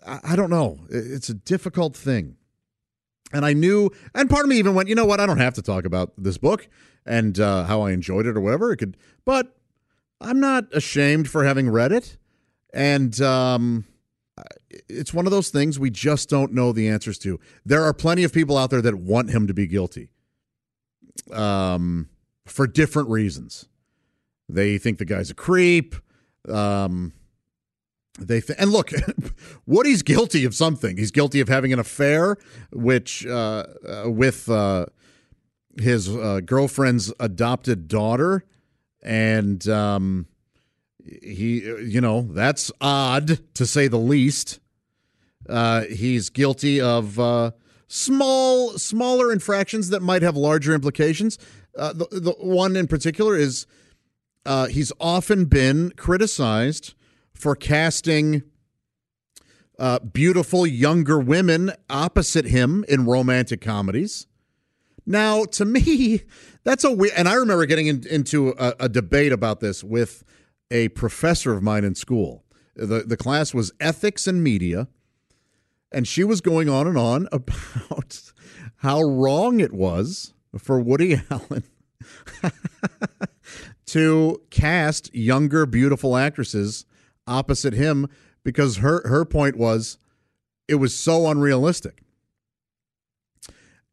[0.06, 0.78] I don't know.
[0.88, 2.36] It's a difficult thing.
[3.32, 5.18] And I knew, and part of me even went, you know what?
[5.18, 6.68] I don't have to talk about this book
[7.04, 8.72] and uh, how I enjoyed it or whatever.
[8.72, 9.56] It could, but
[10.20, 12.16] I'm not ashamed for having read it.
[12.72, 13.84] And, um,
[14.88, 17.38] it's one of those things we just don't know the answers to.
[17.64, 20.10] There are plenty of people out there that want him to be guilty
[21.32, 22.08] um,
[22.44, 23.66] for different reasons.
[24.48, 25.94] They think the guy's a creep.
[26.48, 27.12] Um,
[28.18, 28.90] they th- and look,
[29.66, 30.96] Woody's guilty of something.
[30.96, 32.36] He's guilty of having an affair,
[32.72, 34.86] which uh, uh, with uh,
[35.78, 38.44] his uh, girlfriend's adopted daughter,
[39.02, 40.26] and um,
[41.04, 44.60] he, you know, that's odd to say the least.
[45.48, 47.52] Uh, he's guilty of uh,
[47.88, 51.38] small, smaller infractions that might have larger implications.
[51.76, 53.66] Uh, the, the one in particular is
[54.44, 56.94] uh, he's often been criticized
[57.34, 58.42] for casting
[59.78, 64.26] uh, beautiful younger women opposite him in romantic comedies.
[65.04, 66.22] Now, to me,
[66.64, 67.14] that's a weird.
[67.16, 70.24] And I remember getting in, into a, a debate about this with
[70.70, 72.44] a professor of mine in school.
[72.74, 74.88] The, the class was ethics and media.
[75.92, 78.32] And she was going on and on about
[78.76, 81.64] how wrong it was for Woody Allen
[83.86, 86.84] to cast younger, beautiful actresses
[87.26, 88.08] opposite him
[88.44, 89.98] because her, her point was
[90.68, 92.02] it was so unrealistic.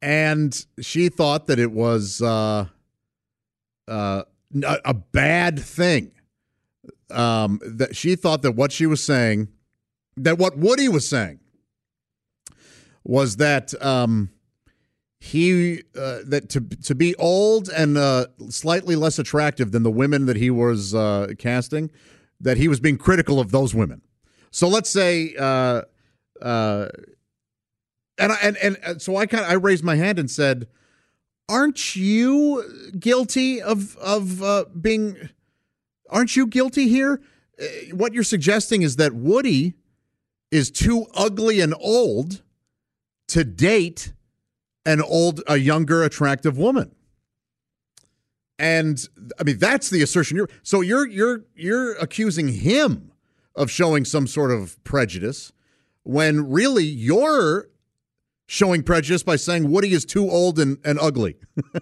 [0.01, 2.65] And she thought that it was uh,
[3.87, 4.23] uh,
[4.61, 6.11] a bad thing
[7.09, 9.47] um, that she thought that what she was saying,
[10.17, 11.39] that what Woody was saying,
[13.03, 14.29] was that um,
[15.19, 20.25] he uh, that to to be old and uh, slightly less attractive than the women
[20.25, 21.89] that he was uh, casting,
[22.39, 24.01] that he was being critical of those women.
[24.51, 25.83] So let's say, uh,
[26.41, 26.89] uh,
[28.17, 30.67] and and and so I kind I raised my hand and said,
[31.47, 35.29] "Aren't you guilty of of uh, being?"
[36.09, 37.21] Aren't you guilty here?
[37.59, 39.73] Uh, what you're suggesting is that Woody
[40.51, 42.43] is too ugly and old
[43.33, 44.13] to date
[44.85, 46.93] an old, a younger, attractive woman.
[48.59, 49.03] And
[49.39, 50.37] I mean, that's the assertion.
[50.37, 53.11] You're so you're you're you're accusing him
[53.55, 55.51] of showing some sort of prejudice
[56.03, 57.69] when really you're
[58.45, 61.37] showing prejudice by saying Woody is too old and, and ugly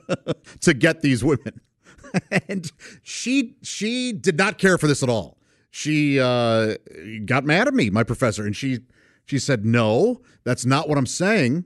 [0.62, 1.60] to get these women.
[2.48, 2.72] and
[3.04, 5.38] she she did not care for this at all.
[5.70, 6.76] She uh,
[7.26, 8.80] got mad at me, my professor, and she
[9.32, 11.64] she said, "No, that's not what I'm saying.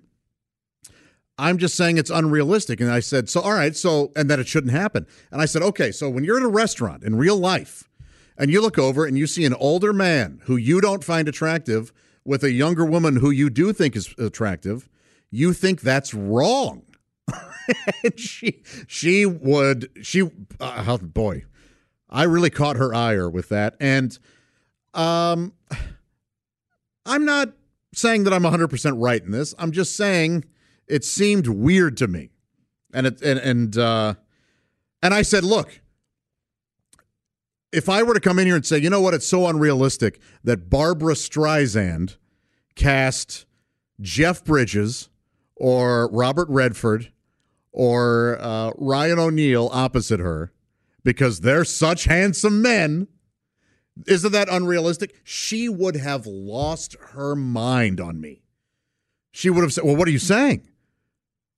[1.40, 4.48] I'm just saying it's unrealistic." And I said, "So all right, so and that it
[4.48, 7.90] shouldn't happen." And I said, "Okay, so when you're at a restaurant in real life,
[8.38, 11.92] and you look over and you see an older man who you don't find attractive
[12.24, 14.88] with a younger woman who you do think is attractive,
[15.32, 16.84] you think that's wrong."
[18.04, 20.22] and she she would she
[20.60, 21.44] uh, oh boy
[22.12, 24.20] i really caught her ire with that and
[24.94, 25.52] um
[27.06, 27.54] i'm not
[27.94, 30.44] saying that i'm 100% right in this i'm just saying
[30.88, 32.30] it seemed weird to me
[32.94, 34.14] and it and and uh
[35.02, 35.82] and i said look
[37.72, 40.20] if i were to come in here and say you know what it's so unrealistic
[40.44, 42.18] that barbara streisand
[42.76, 43.46] cast
[44.02, 45.10] jeff bridges
[45.56, 47.12] or robert redford
[47.76, 50.54] or uh, Ryan O'Neal opposite her
[51.04, 53.10] because they're such handsome men.
[54.08, 55.16] Isn't that unrealistic?
[55.24, 58.42] She would have lost her mind on me.
[59.32, 60.68] She would have said, "Well, what are you saying?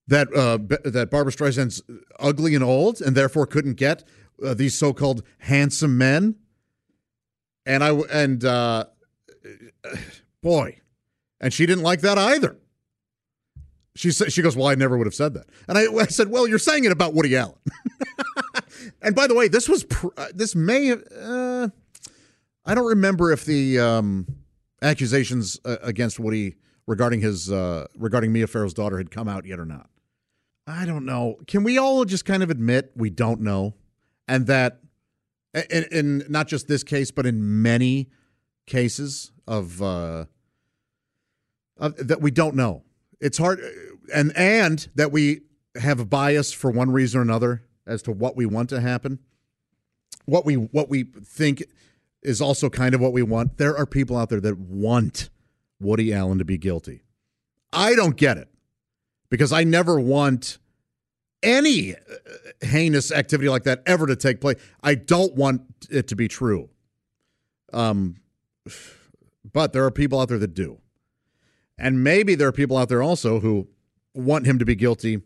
[0.06, 1.82] That uh, that Barbara Streisand's
[2.18, 4.04] ugly and old, and therefore couldn't get
[4.44, 6.36] uh, these so-called handsome men?"
[7.66, 8.84] And I and uh,
[10.42, 10.80] boy,
[11.40, 12.56] and she didn't like that either.
[13.98, 15.46] She said, she goes, well, I never would have said that.
[15.66, 17.58] And I, I said, well, you're saying it about Woody Allen.
[19.02, 21.68] and by the way, this was pr- uh, this may uh,
[22.68, 24.26] I don't remember if the um,
[24.82, 29.58] accusations uh, against Woody regarding his uh, regarding Mia Farrow's daughter had come out yet
[29.58, 29.90] or not.
[30.66, 31.38] I don't know.
[31.46, 33.74] Can we all just kind of admit we don't know,
[34.28, 34.80] and that
[35.54, 38.10] in, in not just this case, but in many
[38.66, 40.26] cases of, uh,
[41.78, 42.82] of that we don't know
[43.20, 43.60] it's hard
[44.14, 45.40] and and that we
[45.80, 49.18] have a bias for one reason or another as to what we want to happen
[50.26, 51.64] what we what we think
[52.28, 53.56] is also kind of what we want.
[53.56, 55.30] There are people out there that want
[55.80, 57.02] Woody Allen to be guilty.
[57.72, 58.48] I don't get it
[59.30, 60.58] because i never want
[61.42, 61.96] any uh,
[62.62, 66.68] heinous activity like that ever to take place i don't want it to be true.
[67.72, 68.16] Um
[69.52, 70.78] but there are people out there that do.
[71.78, 73.68] And maybe there are people out there also who
[74.14, 75.22] want him to be guilty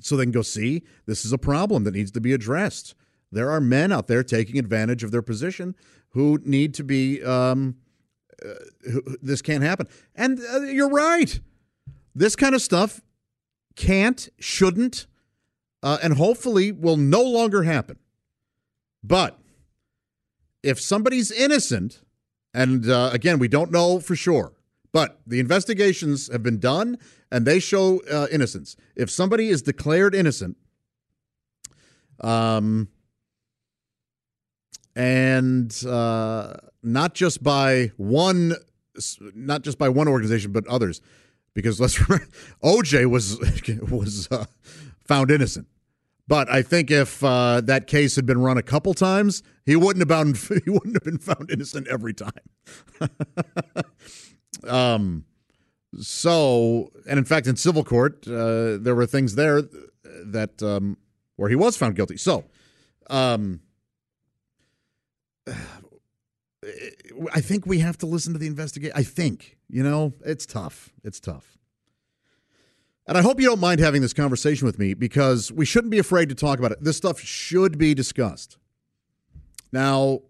[0.00, 2.94] so they can go see this is a problem that needs to be addressed.
[3.36, 5.74] There are men out there taking advantage of their position
[6.12, 7.76] who need to be, um,
[8.42, 8.54] uh,
[8.90, 9.88] who, this can't happen.
[10.14, 11.38] And uh, you're right.
[12.14, 13.02] This kind of stuff
[13.74, 15.06] can't, shouldn't,
[15.82, 17.98] uh, and hopefully will no longer happen.
[19.04, 19.38] But
[20.62, 22.00] if somebody's innocent,
[22.54, 24.54] and uh, again, we don't know for sure,
[24.92, 26.96] but the investigations have been done
[27.30, 28.76] and they show uh, innocence.
[28.96, 30.56] If somebody is declared innocent,
[32.22, 32.88] um,
[34.96, 38.54] and uh, not just by one,
[39.34, 41.00] not just by one organization, but others,
[41.54, 42.26] because let's remember,
[42.64, 43.38] OJ was
[43.90, 44.46] was uh,
[45.04, 45.68] found innocent.
[46.28, 50.08] But I think if uh, that case had been run a couple times, he wouldn't
[50.08, 50.34] have been
[50.64, 52.32] he wouldn't have been found innocent every time.
[54.66, 55.24] Um,
[55.98, 59.62] so, and in fact, in civil court, uh, there were things there
[60.24, 60.96] that um,
[61.36, 62.16] where he was found guilty.
[62.16, 62.44] So,
[63.10, 63.60] um,
[67.32, 68.96] I think we have to listen to the investigation.
[68.96, 70.92] I think, you know, it's tough.
[71.04, 71.58] It's tough.
[73.06, 75.98] And I hope you don't mind having this conversation with me because we shouldn't be
[75.98, 76.82] afraid to talk about it.
[76.82, 78.58] This stuff should be discussed.
[79.70, 80.22] Now,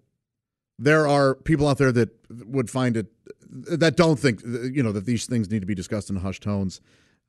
[0.78, 3.06] there are people out there that would find it
[3.48, 6.80] that don't think you know that these things need to be discussed in hushed tones.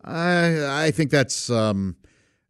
[0.03, 1.95] I I think that's um,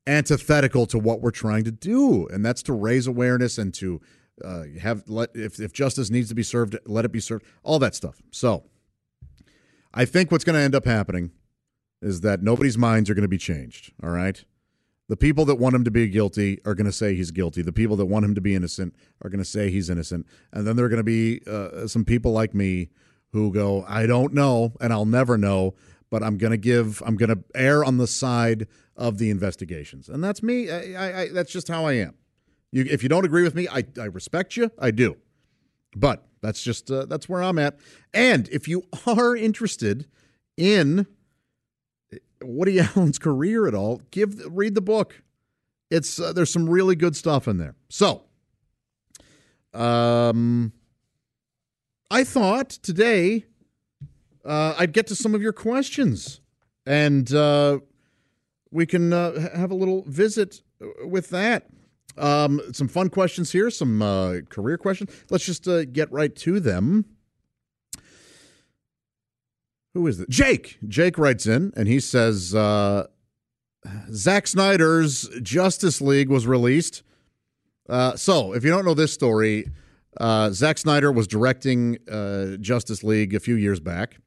[0.08, 4.02] antithetical to what we're trying to do, and that's to raise awareness and to
[4.44, 7.46] uh, have let if if justice needs to be served, let it be served.
[7.64, 8.22] All that stuff.
[8.32, 8.64] So,
[9.94, 11.32] I think what's going to end up happening
[12.02, 13.92] is that nobody's minds are going to be changed.
[14.04, 14.44] All right.
[15.10, 17.62] The people that want him to be guilty are going to say he's guilty.
[17.62, 20.28] The people that want him to be innocent are going to say he's innocent.
[20.52, 22.90] And then there are going to be uh, some people like me
[23.32, 25.76] who go, I don't know, and I'll never know,
[26.10, 28.68] but I'm going to give, I'm going to err on the side
[28.98, 30.10] of the investigations.
[30.10, 30.70] And that's me.
[30.70, 32.16] I, I, I, that's just how I am.
[32.72, 34.72] You, if you don't agree with me, I, I respect you.
[34.78, 35.18] I do.
[35.96, 37.78] But that's just, uh, that's where I'm at.
[38.14, 40.08] And if you are interested
[40.58, 41.08] in
[42.42, 45.22] Woody Allen's career at all, give read the book.
[45.90, 47.76] It's uh, there's some really good stuff in there.
[47.90, 48.24] So,
[49.74, 50.74] um,
[52.12, 53.46] I thought today
[54.44, 56.42] uh, I'd get to some of your questions,
[56.86, 57.80] and uh,
[58.72, 60.62] we can uh, have a little visit
[61.06, 61.68] with that.
[62.18, 65.12] Um, some fun questions here, some uh, career questions.
[65.30, 67.06] Let's just uh, get right to them.
[69.94, 70.30] Who is it?
[70.30, 70.78] Jake.
[70.88, 73.08] Jake writes in and he says uh,
[74.12, 77.04] Zack Snyder's Justice League was released.
[77.90, 79.70] Uh, so, if you don't know this story,
[80.20, 84.18] uh, Zack Snyder was directing uh, Justice League a few years back,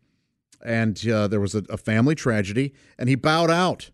[0.65, 3.91] and uh, there was a, a, family tragedy, and he bowed out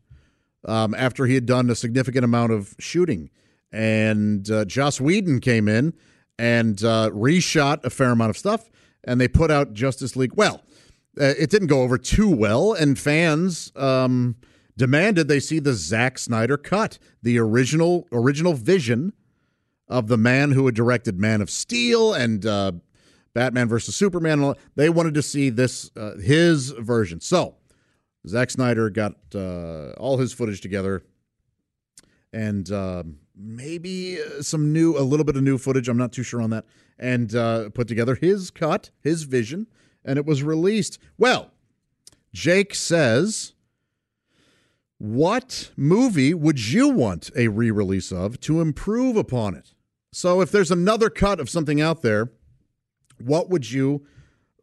[0.65, 3.31] um, after he had done a significant amount of shooting.
[3.73, 5.95] And uh, Joss Whedon came in
[6.39, 8.71] and uh, reshot a fair amount of stuff,
[9.05, 10.35] and they put out Justice League.
[10.35, 10.63] Well,
[11.21, 14.37] uh, it didn't go over too well, and fans um,
[14.77, 19.13] demanded they see the Zack Snyder cut, the original original vision
[19.89, 22.73] of the man who had directed Man of Steel and uh,
[23.33, 24.55] Batman versus Superman.
[24.75, 27.21] They wanted to see this uh, his version.
[27.21, 27.57] So
[28.29, 31.03] Zack Snyder got uh, all his footage together,
[32.33, 35.89] and um, maybe uh, some new, a little bit of new footage.
[35.89, 36.65] I'm not too sure on that,
[36.99, 39.67] and uh, put together his cut, his vision
[40.07, 40.99] and it was released.
[41.19, 41.51] Well,
[42.33, 43.53] Jake says,
[44.97, 49.75] What movie would you want a re release of to improve upon it?
[50.13, 52.31] So if there's another cut of something out there,
[53.19, 54.07] what would you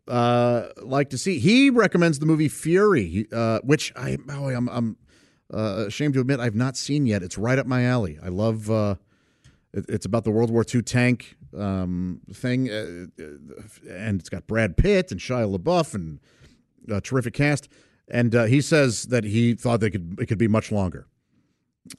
[0.07, 1.37] uh, like to see?
[1.37, 4.97] He recommends the movie Fury, uh, which I, oh, I'm, I'm
[5.53, 7.23] uh, ashamed to admit I've not seen yet.
[7.23, 8.17] It's right up my alley.
[8.21, 8.69] I love.
[8.69, 8.95] Uh,
[9.73, 13.25] it's about the World War II tank um, thing, uh, uh,
[13.89, 16.19] and it's got Brad Pitt and Shia LaBeouf and
[16.89, 17.69] a terrific cast.
[18.07, 21.07] And uh, he says that he thought they could it could be much longer.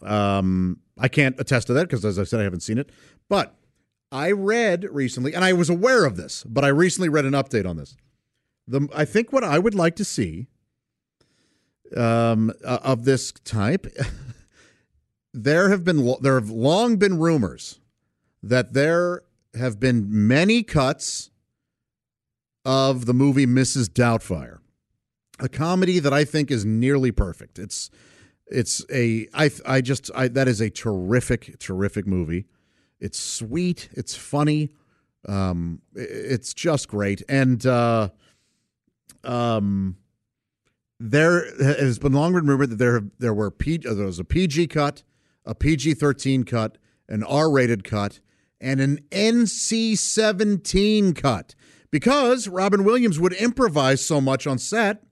[0.03, 2.91] Um, I can't attest to that because, as I said, I haven't seen it.
[3.29, 3.55] But
[4.13, 7.69] I read recently, and I was aware of this, but I recently read an update
[7.69, 7.97] on this.
[8.69, 10.47] The I think what I would like to see
[11.97, 13.87] um, uh, of this type.
[15.35, 17.81] there have been there have long been rumors
[18.43, 19.23] that there
[19.55, 21.31] have been many cuts
[22.65, 23.89] of the movie Mrs.
[23.89, 24.59] Doubtfire,
[25.39, 27.59] a comedy that I think is nearly perfect.
[27.59, 27.91] It's
[28.47, 32.47] it's a I I just I that is a terrific terrific movie.
[33.01, 34.71] It's sweet, it's funny,
[35.29, 38.09] um, it's just great, and uh,
[39.25, 39.97] um,
[41.01, 45.03] there has been long rumored that there there were P, there was a PG cut
[45.45, 46.79] a PG 13 cut,
[47.09, 48.21] an R rated cut,
[48.61, 51.55] and an NC 17 cut
[51.91, 55.05] because Robin Williams would improvise so much on set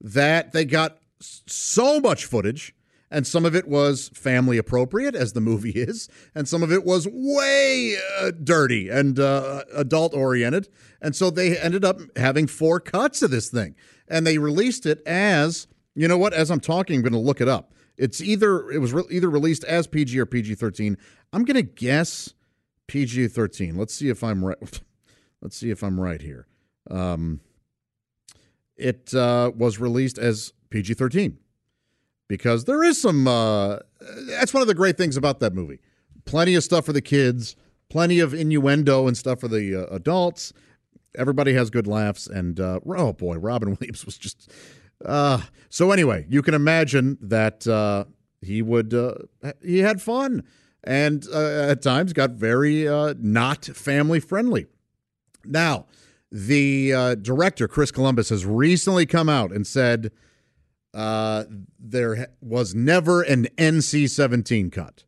[0.00, 2.74] that they got so much footage.
[3.10, 6.84] And some of it was family appropriate, as the movie is, and some of it
[6.84, 10.68] was way uh, dirty and uh, adult oriented.
[11.00, 13.76] And so they ended up having four cuts of this thing.
[14.08, 17.40] And they released it as, you know what, as I'm talking, I'm going to look
[17.40, 17.74] it up.
[17.96, 20.98] It's either it was re- either released as PG or PG thirteen.
[21.32, 22.34] I'm gonna guess
[22.86, 23.76] PG thirteen.
[23.76, 24.58] Let's see if I'm right.
[25.40, 26.46] Let's see if I'm right here.
[26.90, 27.40] Um,
[28.76, 31.38] it uh, was released as PG thirteen
[32.26, 33.28] because there is some.
[33.28, 33.78] Uh,
[34.26, 35.78] that's one of the great things about that movie.
[36.24, 37.54] Plenty of stuff for the kids.
[37.90, 40.52] Plenty of innuendo and stuff for the uh, adults.
[41.16, 44.50] Everybody has good laughs, and uh, oh boy, Robin Williams was just
[45.04, 48.04] uh, so anyway, you can imagine that uh,
[48.40, 49.14] he would uh,
[49.62, 50.44] he had fun
[50.82, 54.66] and uh, at times got very uh, not family friendly.
[55.44, 55.86] Now,
[56.30, 60.10] the director Chris Columbus has recently come out and said
[60.92, 65.04] there was never an NC-17 cut.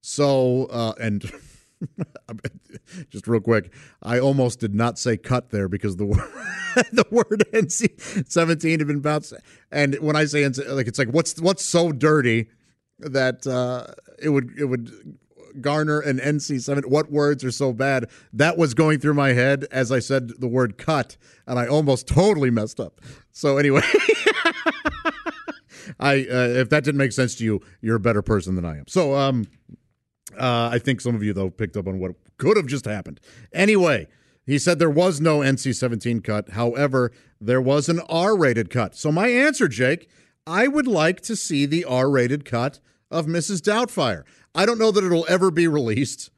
[0.00, 1.30] So and.
[3.10, 3.72] just real quick,
[4.02, 6.20] I almost did not say cut there because the word
[6.92, 9.34] the word NC seventeen had been bounced.
[9.70, 12.48] And when I say NC, like it's like what's what's so dirty
[12.98, 13.86] that uh,
[14.22, 15.18] it would it would
[15.60, 16.86] garner an NC7.
[16.86, 18.10] What words are so bad?
[18.32, 21.16] That was going through my head as I said the word cut,
[21.46, 23.00] and I almost totally messed up.
[23.32, 23.82] So anyway,
[26.00, 28.78] I uh, if that didn't make sense to you, you're a better person than I
[28.78, 28.86] am.
[28.88, 29.46] So um,
[30.38, 33.20] uh, I think some of you though picked up on what could have just happened.
[33.52, 34.08] Anyway.
[34.46, 36.50] He said there was no NC 17 cut.
[36.50, 38.94] However, there was an R rated cut.
[38.94, 40.08] So, my answer, Jake,
[40.46, 42.80] I would like to see the R rated cut
[43.10, 43.60] of Mrs.
[43.60, 44.24] Doubtfire.
[44.54, 46.30] I don't know that it'll ever be released,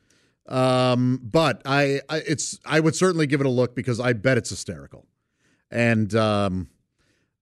[0.48, 4.38] um, but I, I, it's I would certainly give it a look because I bet
[4.38, 5.06] it's hysterical.
[5.70, 6.68] And um,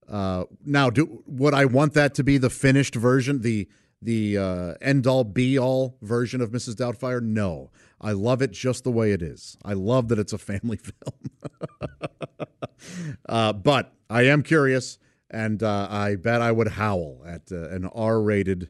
[0.09, 3.69] uh, now, do would I want that to be the finished version, the
[4.05, 6.75] the uh, end all be all version of Mrs.
[6.75, 7.23] Doubtfire?
[7.23, 9.57] No, I love it just the way it is.
[9.65, 11.49] I love that it's a family film.
[13.29, 14.99] uh, but I am curious,
[15.31, 18.69] and uh, I bet I would howl at uh, an R rated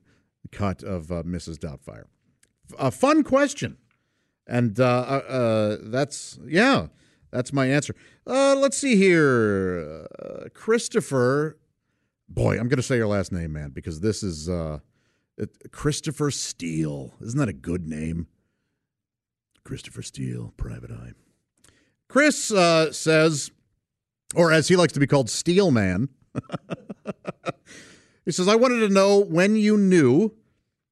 [0.52, 1.56] cut of uh, Mrs.
[1.56, 2.04] Doubtfire.
[2.78, 3.76] A fun question.
[4.46, 6.88] And uh, that's, yeah,
[7.32, 7.96] that's my answer.
[8.26, 10.06] let's see here.
[10.52, 11.58] Christopher,
[12.28, 14.48] boy, I'm going to say your last name, man, because this is.
[15.70, 17.14] Christopher Steele.
[17.20, 18.28] Isn't that a good name?
[19.64, 21.12] Christopher Steele, Private Eye.
[22.08, 23.50] Chris uh, says,
[24.34, 26.08] or as he likes to be called, Steel Man.
[28.24, 30.34] he says, I wanted to know when you knew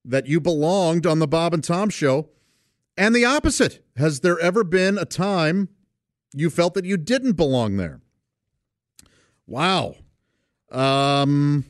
[0.04, 2.28] that you belonged on the Bob and Tom show
[2.96, 3.84] and the opposite.
[3.96, 5.68] Has there ever been a time
[6.32, 8.00] you felt that you didn't belong there?
[9.46, 9.96] Wow.
[10.70, 11.66] Um,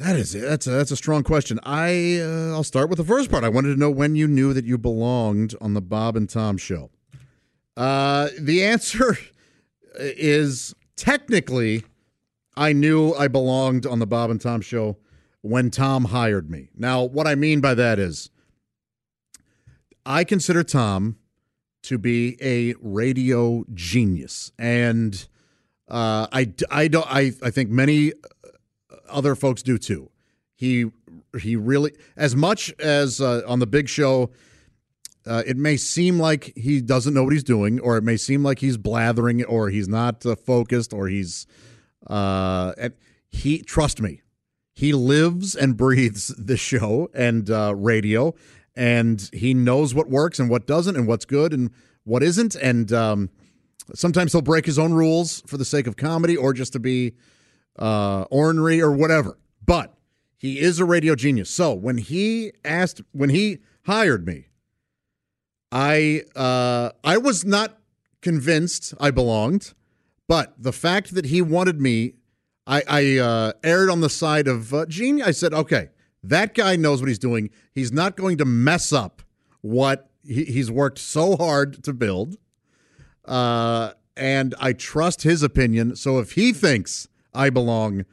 [0.00, 0.32] that is.
[0.32, 1.60] That's a, that's a strong question.
[1.62, 3.44] I uh, I'll start with the first part.
[3.44, 6.56] I wanted to know when you knew that you belonged on the Bob and Tom
[6.56, 6.90] show.
[7.76, 9.18] Uh, the answer
[10.00, 11.84] is technically,
[12.56, 14.96] I knew I belonged on the Bob and Tom show
[15.42, 16.70] when Tom hired me.
[16.74, 18.30] Now, what I mean by that is,
[20.06, 21.18] I consider Tom
[21.82, 25.26] to be a radio genius, and
[25.88, 28.12] uh, I I don't I I think many
[29.10, 30.10] other folks do too.
[30.54, 30.90] He
[31.38, 34.30] he really as much as uh, on the big show
[35.26, 38.42] uh, it may seem like he doesn't know what he's doing or it may seem
[38.42, 41.46] like he's blathering or he's not uh, focused or he's
[42.06, 42.72] uh
[43.30, 44.22] he trust me
[44.74, 48.34] he lives and breathes the show and uh, radio
[48.74, 51.70] and he knows what works and what doesn't and what's good and
[52.04, 53.28] what isn't and um,
[53.94, 57.12] sometimes he'll break his own rules for the sake of comedy or just to be
[57.78, 59.38] uh, ornery or whatever.
[59.64, 59.94] But
[60.36, 61.50] he is a radio genius.
[61.50, 64.46] So when he asked, when he hired me,
[65.72, 67.78] I uh, I was not
[68.22, 69.72] convinced I belonged,
[70.26, 72.14] but the fact that he wanted me,
[72.66, 75.28] I, I uh, erred on the side of uh, genius.
[75.28, 75.90] I said, okay,
[76.22, 77.50] that guy knows what he's doing.
[77.72, 79.22] He's not going to mess up
[79.60, 82.36] what he, he's worked so hard to build.
[83.24, 85.96] Uh, and I trust his opinion.
[85.96, 88.04] So if he thinks I belong.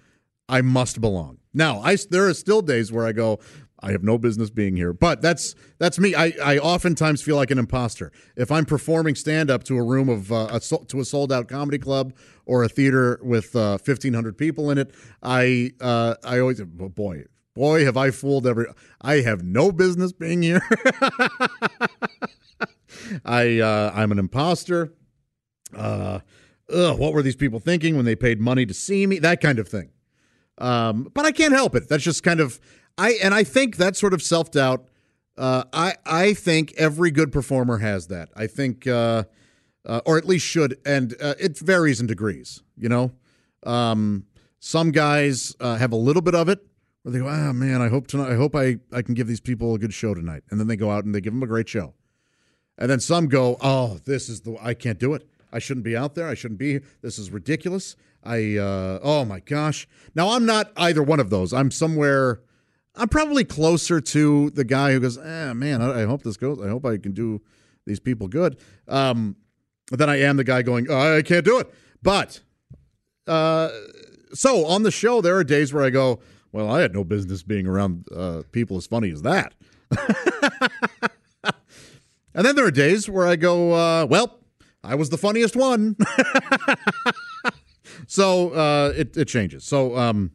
[0.49, 1.39] I must belong.
[1.53, 3.39] Now, I there are still days where I go,
[3.80, 4.91] I have no business being here.
[4.93, 6.15] But that's that's me.
[6.15, 10.09] I, I oftentimes feel like an imposter if I'm performing stand up to a room
[10.09, 12.13] of uh, a, to a sold out comedy club
[12.45, 14.93] or a theater with uh, 1,500 people in it.
[15.22, 18.65] I uh, I always boy boy have I fooled every.
[19.01, 20.61] I have no business being here.
[23.26, 24.93] I uh, I'm an imposter.
[26.74, 29.20] Ugh, what were these people thinking when they paid money to see me?
[29.20, 29.89] That kind of thing.
[30.57, 31.88] Um, but I can't help it.
[31.88, 32.59] That's just kind of
[32.97, 34.88] I and I think that sort of self doubt.
[35.38, 38.30] Uh, I I think every good performer has that.
[38.36, 39.26] I think, uh,
[39.86, 42.63] uh, or at least should, and uh, it varies in degrees.
[42.76, 43.11] You know,
[43.63, 44.26] um,
[44.59, 46.65] some guys uh, have a little bit of it
[47.03, 48.32] where they go, "Ah, oh, man, I hope tonight.
[48.32, 50.76] I hope I I can give these people a good show tonight," and then they
[50.76, 51.93] go out and they give them a great show.
[52.80, 55.97] And then some go, "Oh, this is the I can't do it." I shouldn't be
[55.97, 56.28] out there.
[56.28, 56.82] I shouldn't be.
[57.01, 57.95] This is ridiculous.
[58.24, 59.88] I uh, oh my gosh.
[60.14, 61.51] Now I'm not either one of those.
[61.51, 62.41] I'm somewhere.
[62.93, 66.62] I'm probably closer to the guy who goes, eh, man, I, I hope this goes.
[66.62, 67.41] I hope I can do
[67.88, 68.60] these people good.
[68.88, 69.36] Um,
[69.89, 71.74] than I am the guy going, oh, I can't do it.
[72.03, 72.41] But
[73.26, 73.70] uh,
[74.32, 76.20] so on the show, there are days where I go,
[76.51, 79.55] well, I had no business being around uh, people as funny as that.
[82.36, 84.36] and then there are days where I go, uh, well,
[84.88, 85.97] I was the funniest one.
[88.07, 89.65] so uh, it, it changes.
[89.65, 90.31] So, um,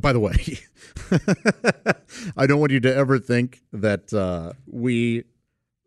[0.00, 0.58] by the way,
[2.36, 5.22] I don't want you to ever think that uh, we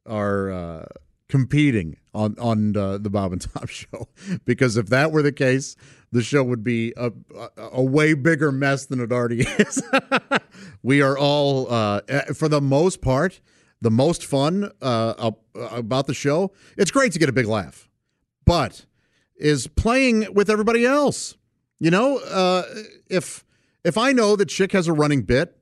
[0.05, 0.85] are uh,
[1.27, 4.07] competing on on uh, the Bob and Tom show
[4.45, 5.75] because if that were the case,
[6.13, 9.83] the show would be a, a, a way bigger mess than it already is.
[10.83, 13.41] we are all, uh, eh, for the most part,
[13.85, 16.51] the most fun uh, about the show.
[16.75, 17.87] It's great to get a big laugh,
[18.43, 18.87] but
[19.35, 21.35] is playing with everybody else.
[21.79, 22.63] You know, uh,
[23.11, 23.45] if
[23.83, 25.55] if I know that Chick has a running bit,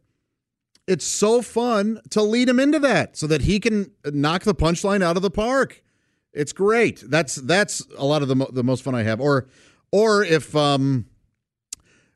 [0.88, 5.04] it's so fun to lead him into that so that he can knock the punchline
[5.04, 5.84] out of the park.
[6.32, 7.04] It's great.
[7.06, 9.20] That's that's a lot of the mo- the most fun I have.
[9.20, 9.50] Or
[9.92, 11.08] or if um,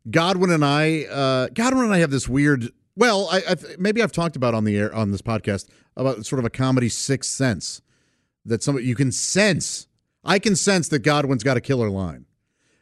[0.09, 2.71] Godwin and I uh, Godwin and I have this weird.
[2.97, 6.39] Well, I, I maybe I've talked about on the air on this podcast about sort
[6.39, 7.81] of a comedy sixth sense
[8.43, 9.87] that some you can sense.
[10.25, 12.25] I can sense that Godwin's got a killer line,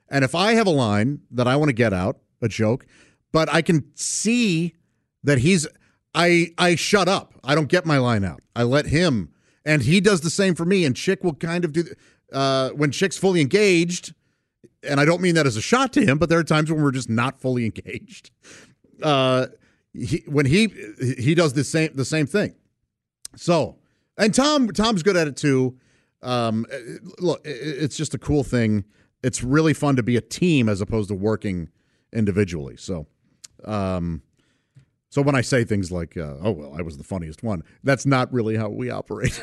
[0.09, 2.87] and if I have a line that I want to get out, a joke,
[3.33, 4.75] but I can see
[5.23, 5.67] that he's
[6.15, 7.33] I I shut up.
[7.43, 8.41] I don't get my line out.
[8.55, 9.33] I let him,
[9.65, 10.85] and he does the same for me.
[10.85, 11.83] And Chick will kind of do
[12.31, 14.13] uh, when Chick's fully engaged,
[14.81, 16.81] and I don't mean that as a shot to him, but there are times when
[16.81, 18.31] we're just not fully engaged.
[19.03, 19.47] Uh,
[19.97, 20.67] he, when he
[21.19, 22.55] he does the same the same thing.
[23.35, 23.77] So,
[24.17, 25.77] and Tom Tom's good at it too.
[26.21, 26.65] Um,
[27.19, 28.85] look, it's just a cool thing.
[29.23, 31.69] It's really fun to be a team as opposed to working
[32.13, 32.77] individually.
[32.77, 33.07] So,
[33.63, 34.21] um,
[35.09, 38.05] so when I say things like, uh, "Oh well, I was the funniest one," that's
[38.05, 39.41] not really how we operate.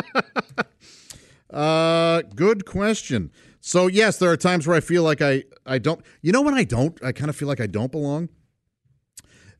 [1.50, 3.30] uh, good question.
[3.60, 6.00] So yes, there are times where I feel like I I don't.
[6.22, 8.28] You know when I don't, I kind of feel like I don't belong.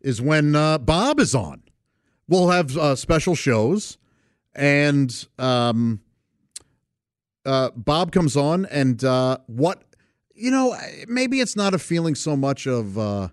[0.07, 1.62] Is when uh, Bob is on.
[2.28, 3.98] We'll have uh, special shows,
[4.54, 6.00] and um,
[7.44, 9.82] uh, Bob comes on, and uh, what
[10.32, 10.76] you know,
[11.09, 13.30] maybe it's not a feeling so much of uh,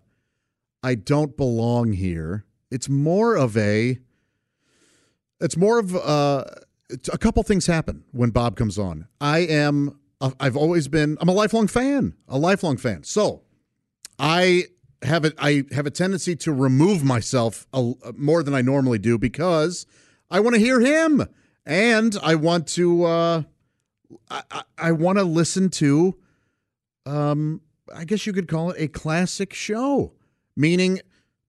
[0.82, 2.43] I don't belong here.
[2.71, 3.99] It's more of a.
[5.39, 6.45] It's more of uh,
[7.11, 9.07] a couple things happen when Bob comes on.
[9.21, 9.99] I am.
[10.39, 11.19] I've always been.
[11.21, 12.15] I'm a lifelong fan.
[12.28, 13.03] A lifelong fan.
[13.03, 13.43] So,
[14.17, 14.65] I
[15.04, 15.34] have a.
[15.38, 19.86] I have a tendency to remove myself a, more than I normally do because
[20.30, 21.26] I want to hear him
[21.66, 23.04] and I want to.
[23.04, 23.43] Uh,
[24.30, 26.18] I, I want to listen to
[27.06, 27.62] um,
[27.93, 30.14] I guess you could call it a classic show,
[30.56, 31.01] meaning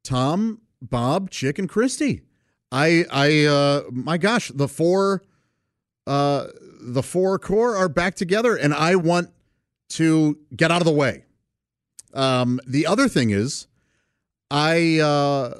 [0.02, 2.22] Tom, Bob, Chick, and Kristi.
[2.72, 5.22] I, I, uh, my gosh, the four,
[6.06, 6.48] uh,
[6.80, 9.30] the four core are back together, and I want
[9.90, 11.23] to get out of the way.
[12.14, 13.66] Um, the other thing is,
[14.50, 15.58] I uh,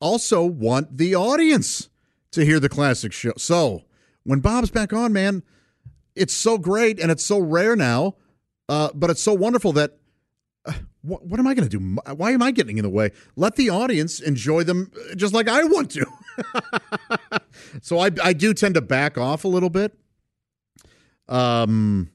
[0.00, 1.90] also want the audience
[2.30, 3.32] to hear the classic show.
[3.36, 3.82] So
[4.24, 5.42] when Bob's back on, man,
[6.14, 8.14] it's so great and it's so rare now
[8.68, 9.98] uh, but it's so wonderful that
[10.66, 10.72] uh,
[11.02, 11.98] what, what, am I going to do?
[12.14, 13.12] Why am I getting in the way?
[13.36, 16.06] Let the audience enjoy them uh, just like I want to.
[17.82, 19.96] so I, I do tend to back off a little bit.
[21.28, 22.10] Um,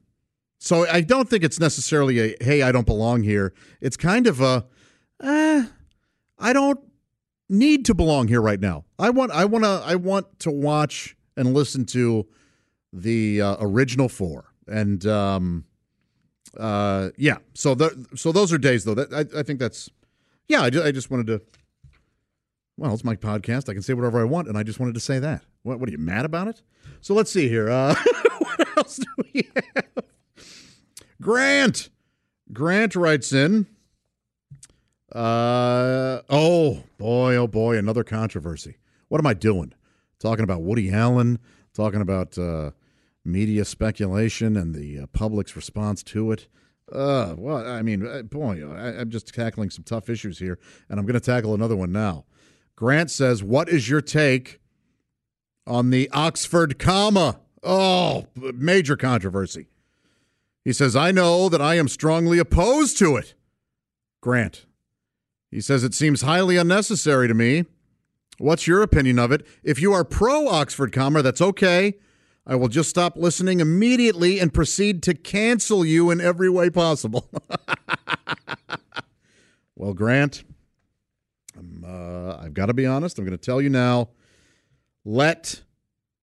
[0.63, 3.53] so I don't think it's necessarily a hey, I don't belong here.
[3.81, 4.65] It's kind of a
[5.21, 5.65] eh,
[6.39, 6.79] I don't
[7.49, 8.85] need to belong here right now.
[8.97, 12.25] I want I want to I want to watch and listen to
[12.93, 15.65] the uh, original four and um
[16.57, 17.39] uh, yeah.
[17.55, 18.93] So the, so those are days though.
[18.93, 19.89] That I, I think that's
[20.47, 20.61] yeah.
[20.61, 21.41] I, I just wanted to.
[22.77, 23.67] Well, it's my podcast.
[23.67, 25.43] I can say whatever I want, and I just wanted to say that.
[25.63, 26.61] What, what are you mad about it?
[27.01, 27.69] So let's see here.
[27.69, 27.95] Uh,
[28.39, 30.05] what else do we have?
[31.21, 31.89] Grant.
[32.51, 33.67] Grant writes in.
[35.11, 38.77] Uh, oh boy, oh boy, another controversy.
[39.09, 39.73] What am I doing?
[40.19, 41.37] Talking about Woody Allen,
[41.73, 42.71] talking about uh,
[43.23, 46.47] media speculation and the uh, public's response to it.
[46.91, 50.59] Uh, well, I mean, uh, boy, I, I'm just tackling some tough issues here,
[50.89, 52.25] and I'm going to tackle another one now.
[52.75, 54.59] Grant says, What is your take
[55.67, 57.39] on the Oxford comma?
[57.61, 59.67] Oh, major controversy.
[60.63, 63.33] He says, I know that I am strongly opposed to it.
[64.21, 64.65] Grant.
[65.51, 67.65] He says, It seems highly unnecessary to me.
[68.37, 69.45] What's your opinion of it?
[69.63, 71.95] If you are pro Oxford comma, that's okay.
[72.45, 77.29] I will just stop listening immediately and proceed to cancel you in every way possible.
[79.75, 80.43] well, Grant,
[81.85, 83.17] uh, I've got to be honest.
[83.17, 84.09] I'm going to tell you now.
[85.05, 85.61] Let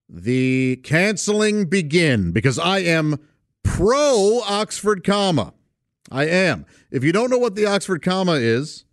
[0.08, 3.18] the canceling begin because I am
[3.62, 5.52] pro Oxford comma.
[6.10, 6.66] I am.
[6.90, 8.84] If you don't know what the Oxford comma is,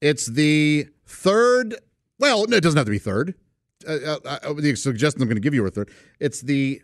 [0.00, 1.76] it's the third.
[2.18, 3.34] Well, no, it doesn't have to be third.
[3.86, 5.90] Uh, uh, uh, the suggestion I'm going to give you a third.
[6.18, 6.82] It's the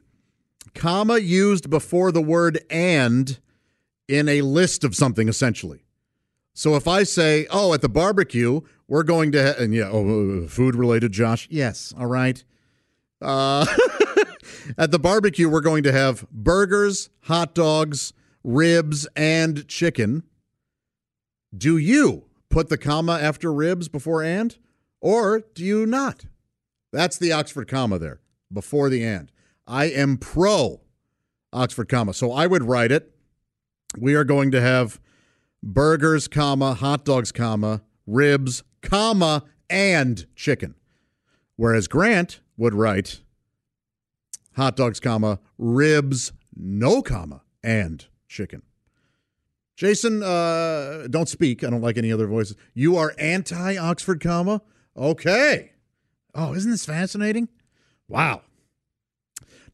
[0.75, 3.39] comma used before the word and
[4.09, 5.85] in a list of something, essentially.
[6.55, 10.45] So if I say, oh, at the barbecue, we're going to, ha-, and yeah, oh,
[10.45, 11.49] uh, food related, Josh.
[11.51, 12.43] Yes, all right.
[13.21, 13.67] Uh,
[14.79, 18.13] At the barbecue, we're going to have burgers, hot dogs,
[18.43, 20.25] ribs, and chicken.
[21.57, 24.57] Do you put the comma after ribs before and,
[25.01, 26.27] or do you not?
[26.93, 28.21] That's the Oxford comma there
[28.53, 29.31] before the and.
[29.67, 30.81] I am pro
[31.53, 32.15] Oxford comma.
[32.15, 33.15] So I would write it.
[33.97, 35.01] We are going to have
[35.63, 40.75] burgers, comma, hot dogs, comma, ribs, comma, and chicken.
[41.57, 43.21] Whereas Grant would write
[44.57, 48.63] hot dogs, comma, ribs, no comma, and chicken.
[49.77, 51.65] Jason, uh, don't speak.
[51.65, 52.57] I don't like any other voices.
[52.75, 54.63] You are anti Oxford comma?
[54.97, 55.73] Okay.
[56.35, 57.49] Oh, isn't this fascinating?
[58.09, 58.43] Wow.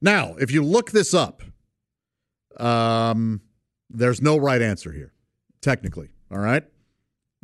[0.00, 1.42] Now, if you look this up,
[2.58, 3.42] um,
[3.90, 5.12] there's no right answer here,
[5.60, 6.08] technically.
[6.30, 6.64] All right.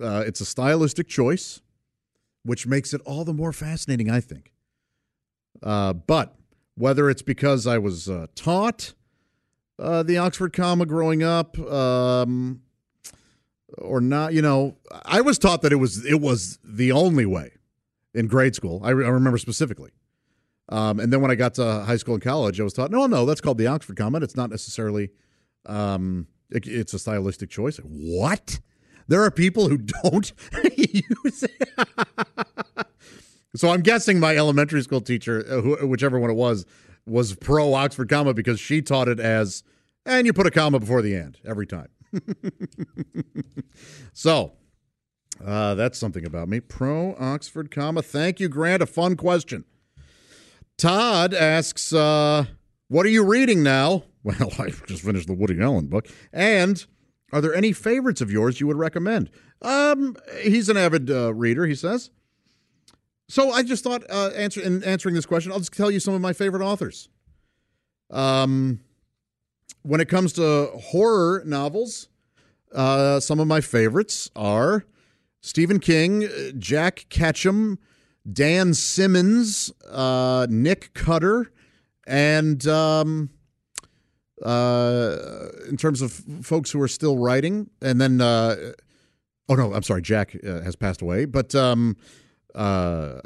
[0.00, 1.60] Uh, it's a stylistic choice,
[2.44, 4.52] which makes it all the more fascinating, I think.
[5.62, 6.36] Uh, but
[6.76, 8.94] whether it's because I was uh, taught
[9.78, 12.62] uh, the Oxford comma growing up, um,
[13.78, 17.52] or not, you know, I was taught that it was it was the only way
[18.14, 18.80] in grade school.
[18.82, 19.90] I, re- I remember specifically.
[20.68, 23.06] Um, and then when I got to high school and college, I was taught, no,
[23.06, 24.18] no, that's called the Oxford comma.
[24.20, 25.10] It's not necessarily,
[25.66, 27.76] um, it, it's a stylistic choice.
[27.78, 28.58] What?
[29.06, 30.32] There are people who don't
[30.76, 31.68] use it.
[33.56, 36.66] so I'm guessing my elementary school teacher, uh, whichever one it was,
[37.06, 39.62] was pro Oxford comma because she taught it as,
[40.04, 41.88] and you put a comma before the and every time.
[44.12, 44.52] so
[45.44, 46.60] uh, that's something about me.
[46.60, 48.02] Pro Oxford comma.
[48.02, 48.82] Thank you, Grant.
[48.82, 49.64] A fun question.
[50.78, 52.46] Todd asks, uh,
[52.88, 56.08] "What are you reading now?" Well, I just finished the Woody Allen book.
[56.32, 56.84] And
[57.32, 59.30] are there any favorites of yours you would recommend?
[59.62, 61.64] Um, he's an avid uh, reader.
[61.64, 62.10] He says.
[63.28, 66.14] So I just thought, uh, answer in answering this question, I'll just tell you some
[66.14, 67.08] of my favorite authors.
[68.10, 68.80] Um,
[69.82, 72.08] when it comes to horror novels,
[72.72, 74.84] uh, some of my favorites are
[75.40, 77.78] Stephen King, Jack Ketchum,
[78.30, 81.50] Dan Simmons, uh, Nick Cutter,
[82.06, 83.30] and um,
[84.44, 85.16] uh,
[85.68, 86.12] in terms of
[86.42, 88.72] folks who are still writing, and then uh,
[89.48, 91.96] oh no, I'm sorry, Jack uh, has passed away, but um,
[92.56, 93.20] uh,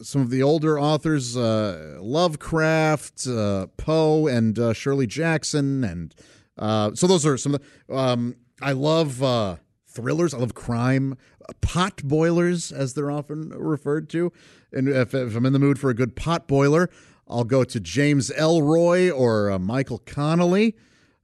[0.00, 6.14] some of the older authors, uh, Lovecraft, uh, Poe, and uh, Shirley Jackson, and
[6.56, 7.54] uh, so those are some.
[7.54, 9.56] Of the, um, I love uh,
[9.86, 10.34] thrillers.
[10.34, 11.16] I love crime,
[11.60, 14.32] pot boilers, as they're often referred to.
[14.72, 16.90] And if, if I'm in the mood for a good pot boiler,
[17.26, 20.76] I'll go to James Ellroy or uh, Michael Connelly.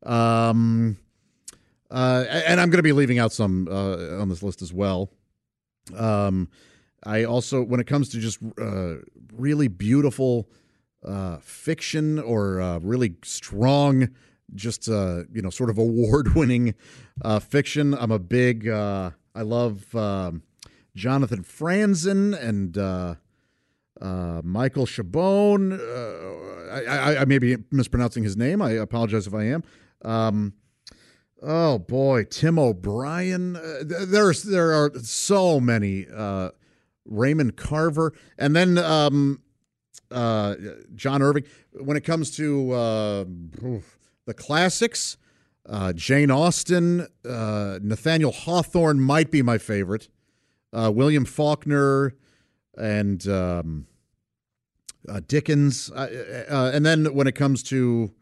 [0.03, 0.99] Um,
[1.90, 5.11] uh, and I'm going to be leaving out some uh, on this list as well.
[5.97, 6.49] Um,
[7.05, 8.96] I also, when it comes to just uh,
[9.32, 10.48] really beautiful
[11.05, 14.09] uh, fiction or uh, really strong,
[14.55, 16.74] just uh, you know, sort of award-winning
[17.22, 18.68] uh, fiction, I'm a big.
[18.68, 20.42] Uh, I love um
[20.94, 23.16] Jonathan Franzen and uh,
[24.00, 25.72] uh, Michael Chabon.
[25.72, 28.62] Uh, I, I, I may be mispronouncing his name.
[28.62, 29.64] I apologize if I am.
[30.02, 30.55] Um,
[31.42, 33.57] oh boy, Tim O'Brien.
[33.57, 36.07] Uh, there's there are so many.
[37.05, 39.40] Raymond Carver, and then um,
[40.11, 40.55] uh,
[40.94, 41.44] John Irving.
[41.72, 43.24] When it comes to uh,
[44.26, 45.16] the classics,
[45.68, 50.09] uh, Jane Austen, uh, Nathaniel Hawthorne might be my favorite.
[50.72, 52.14] Uh, William Faulkner
[52.76, 53.86] and um,
[55.09, 58.12] uh, Dickens, and then when it comes to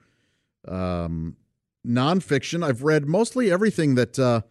[0.69, 1.37] um,
[1.87, 4.45] nonfiction, I've read mostly everything that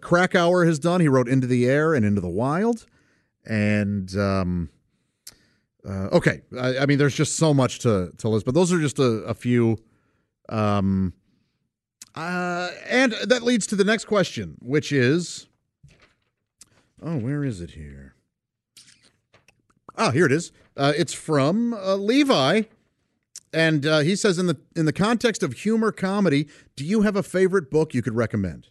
[0.00, 1.00] Krakauer has done.
[1.00, 2.86] He wrote Into the Air and Into the Wild,
[3.46, 4.70] and um,
[5.88, 8.80] uh, okay, I, I mean, there's just so much to to list, but those are
[8.80, 9.78] just a, a few.
[10.48, 11.14] Um,
[12.14, 15.46] uh, and that leads to the next question, which is,
[17.02, 18.14] oh, where is it here?
[19.96, 20.52] Ah, here it is.
[20.76, 22.62] Uh, it's from uh, Levi,
[23.52, 27.16] and uh, he says, in the in the context of humor comedy, do you have
[27.16, 28.68] a favorite book you could recommend?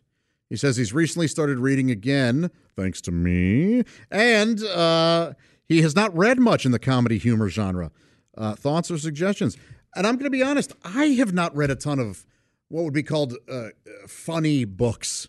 [0.54, 3.82] He says he's recently started reading again, thanks to me,
[4.12, 5.34] and uh,
[5.66, 7.90] he has not read much in the comedy humor genre.
[8.38, 9.58] Uh, thoughts or suggestions?
[9.96, 12.28] And I'm going to be honest, I have not read a ton of
[12.68, 13.70] what would be called uh,
[14.08, 15.28] funny books.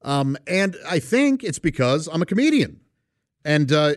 [0.00, 2.80] Um, and I think it's because I'm a comedian.
[3.44, 3.96] And uh,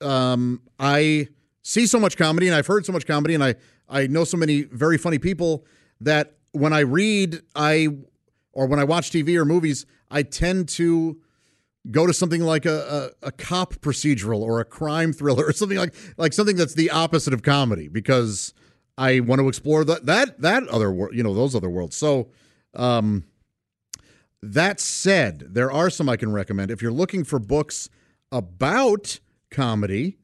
[0.00, 1.28] um, I
[1.62, 3.54] see so much comedy and I've heard so much comedy and I,
[3.88, 5.64] I know so many very funny people
[6.00, 7.98] that when I read, I
[8.52, 11.20] or when I watch TV or movies, I tend to
[11.90, 15.78] go to something like a, a, a cop procedural or a crime thriller or something
[15.78, 18.52] like like something that's the opposite of comedy because
[18.96, 21.96] I want to explore that that that other world, you know, those other worlds.
[21.96, 22.30] So,
[22.74, 23.24] um,
[24.42, 26.70] that said, there are some I can recommend.
[26.70, 27.88] If you're looking for books
[28.30, 30.18] about comedy,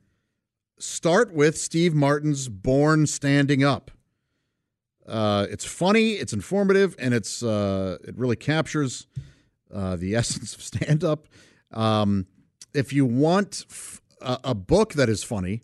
[0.78, 3.90] start with Steve Martin's Born Standing Up.
[5.06, 9.06] Uh, it's funny, it's informative, and it's uh, it really captures
[9.74, 11.26] uh, the essence of stand up.
[11.72, 12.26] Um,
[12.72, 15.62] if you want f- a, a, book that is funny,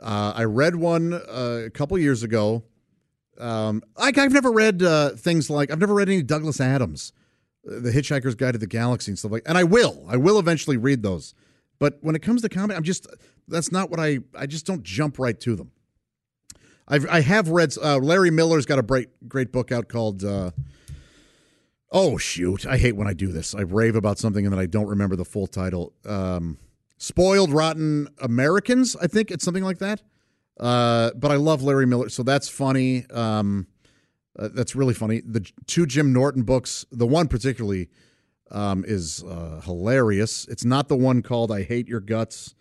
[0.00, 2.64] uh, I read one uh, a couple years ago.
[3.38, 7.12] Um, I, have never read uh, things like I've never read any Douglas Adams,
[7.64, 9.42] The Hitchhiker's Guide to the Galaxy, and stuff like.
[9.46, 11.34] And I will, I will eventually read those.
[11.78, 13.06] But when it comes to comedy, I'm just
[13.46, 14.18] that's not what I.
[14.36, 15.70] I just don't jump right to them.
[16.88, 20.24] I've I have read uh, Larry Miller's got a great great book out called.
[20.24, 20.50] Uh,
[21.90, 22.66] oh shoot!
[22.66, 23.54] I hate when I do this.
[23.54, 25.92] I rave about something and then I don't remember the full title.
[26.04, 26.58] Um,
[26.98, 28.96] Spoiled Rotten Americans.
[28.96, 30.02] I think it's something like that.
[30.58, 33.06] Uh, but I love Larry Miller, so that's funny.
[33.10, 33.68] Um,
[34.36, 35.20] uh, that's really funny.
[35.24, 37.88] The two Jim Norton books, the one particularly,
[38.50, 40.46] um, is uh, hilarious.
[40.48, 42.54] It's not the one called "I Hate Your Guts."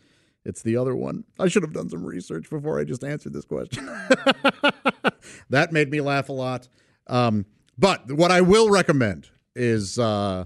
[0.46, 1.26] It's the other one.
[1.40, 3.86] I should have done some research before I just answered this question.
[5.50, 6.70] that made me laugh a lot.
[7.08, 7.46] Um,
[7.78, 10.46] but what I will recommend is uh,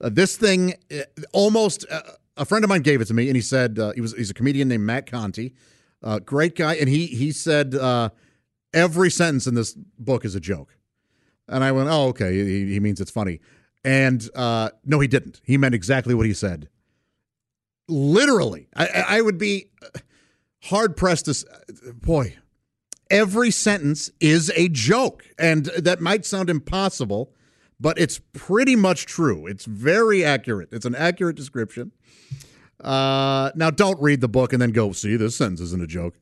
[0.00, 0.74] this thing.
[0.92, 1.02] Uh,
[1.32, 2.02] almost uh,
[2.36, 4.30] a friend of mine gave it to me, and he said uh, he was he's
[4.30, 5.54] a comedian named Matt Conti,
[6.02, 8.10] uh, great guy, and he he said uh,
[8.72, 10.76] every sentence in this book is a joke,
[11.48, 13.40] and I went, oh okay, he, he means it's funny,
[13.84, 15.40] and no, he didn't.
[15.44, 16.68] He meant exactly what he said
[17.90, 19.70] literally, I, I would be
[20.62, 21.46] hard pressed to.
[21.94, 22.36] Boy,
[23.10, 27.32] every sentence is a joke, and that might sound impossible,
[27.78, 29.46] but it's pretty much true.
[29.46, 30.68] It's very accurate.
[30.72, 31.92] It's an accurate description.
[32.80, 36.14] Uh, now, don't read the book and then go, see, this sentence isn't a joke.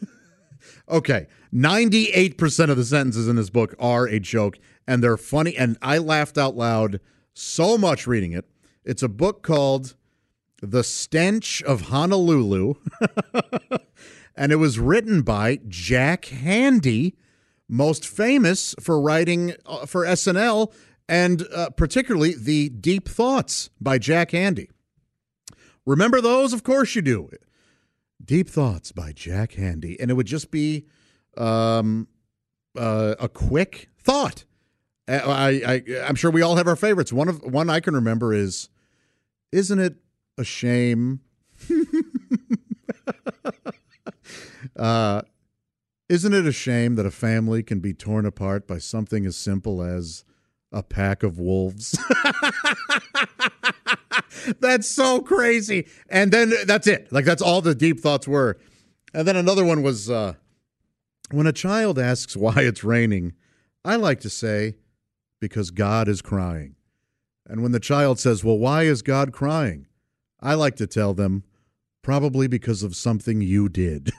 [0.88, 5.76] okay, 98% of the sentences in this book are a joke, and they're funny, and
[5.82, 7.00] I laughed out loud
[7.34, 8.46] so much reading it.
[8.84, 9.94] It's a book called
[10.62, 12.74] the Stench of Honolulu.
[14.36, 17.14] and it was written by Jack Handey,
[17.68, 20.72] most famous for writing uh, for SNL
[21.08, 24.68] and uh, particularly the Deep Thoughts by Jack Handey.
[25.84, 26.52] Remember those?
[26.52, 27.30] Of course you do.
[28.24, 30.86] Deep Thoughts by Jack Handey, And it would just be
[31.36, 32.08] um,
[32.76, 34.44] uh, a quick thought.
[35.08, 37.12] I, I, I'm sure we all have our favorites.
[37.12, 38.68] One of one I can remember is,
[39.52, 39.94] isn't it
[40.36, 41.20] a shame.
[44.76, 45.22] uh,
[46.08, 49.82] isn't it a shame that a family can be torn apart by something as simple
[49.82, 50.24] as
[50.70, 51.98] a pack of wolves?
[54.60, 55.88] that's so crazy.
[56.08, 57.12] And then that's it.
[57.12, 58.58] Like that's all the deep thoughts were.
[59.12, 60.34] And then another one was uh,
[61.30, 63.34] when a child asks why it's raining,
[63.84, 64.76] I like to say,
[65.40, 66.76] because God is crying.
[67.48, 69.86] And when the child says, Well, why is God crying?
[70.40, 71.44] I like to tell them,
[72.06, 74.12] probably because of something you did.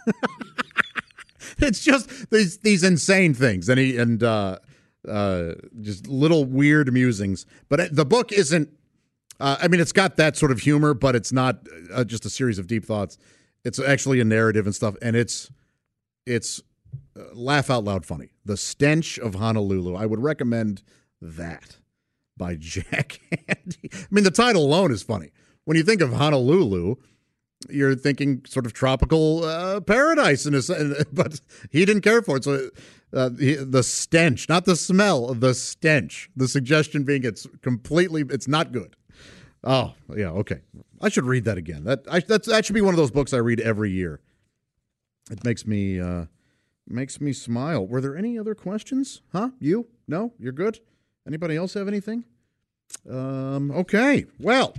[1.59, 4.59] it's just these these insane things, and he and uh,
[5.07, 7.45] uh, just little weird musings.
[7.69, 8.69] But the book isn't.
[9.39, 12.29] Uh, I mean, it's got that sort of humor, but it's not uh, just a
[12.29, 13.17] series of deep thoughts.
[13.63, 15.49] It's actually a narrative and stuff, and it's
[16.25, 16.61] it's
[17.17, 18.31] uh, laugh out loud funny.
[18.43, 19.95] The stench of Honolulu.
[19.95, 20.83] I would recommend
[21.21, 21.77] that
[22.35, 23.93] by Jack Handey.
[23.93, 25.31] I mean, the title alone is funny
[25.63, 26.95] when you think of Honolulu,
[27.69, 30.61] you're thinking sort of tropical uh, paradise, in a,
[31.11, 31.41] but
[31.71, 32.43] he didn't care for it.
[32.43, 32.69] So
[33.13, 36.29] uh, he, the stench, not the smell, the stench.
[36.35, 38.95] The suggestion being it's completely, it's not good.
[39.63, 40.61] Oh yeah, okay.
[41.01, 41.83] I should read that again.
[41.83, 44.19] That I, that should be one of those books I read every year.
[45.31, 46.25] It makes me uh,
[46.87, 47.85] makes me smile.
[47.85, 49.21] Were there any other questions?
[49.33, 49.49] Huh?
[49.59, 49.87] You?
[50.07, 50.33] No?
[50.39, 50.79] You're good.
[51.25, 52.23] Anybody else have anything?
[53.09, 54.25] Um, okay.
[54.39, 54.73] Well.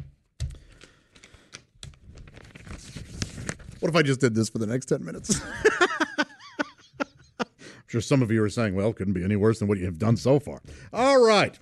[3.81, 5.41] What if I just did this for the next 10 minutes?
[7.41, 7.47] I'm
[7.87, 9.85] sure some of you are saying, well, it couldn't be any worse than what you
[9.85, 10.61] have done so far.
[10.93, 11.59] All right.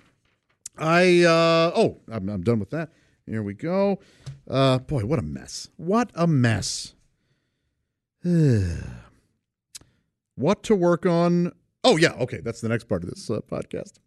[0.77, 2.89] I, uh, oh, I'm, I'm done with that.
[3.25, 3.99] Here we go.
[4.49, 5.69] Uh, boy, what a mess.
[5.77, 6.95] What a mess.
[10.35, 11.51] what to work on?
[11.83, 12.13] Oh, yeah.
[12.13, 12.39] Okay.
[12.39, 13.99] That's the next part of this uh, podcast.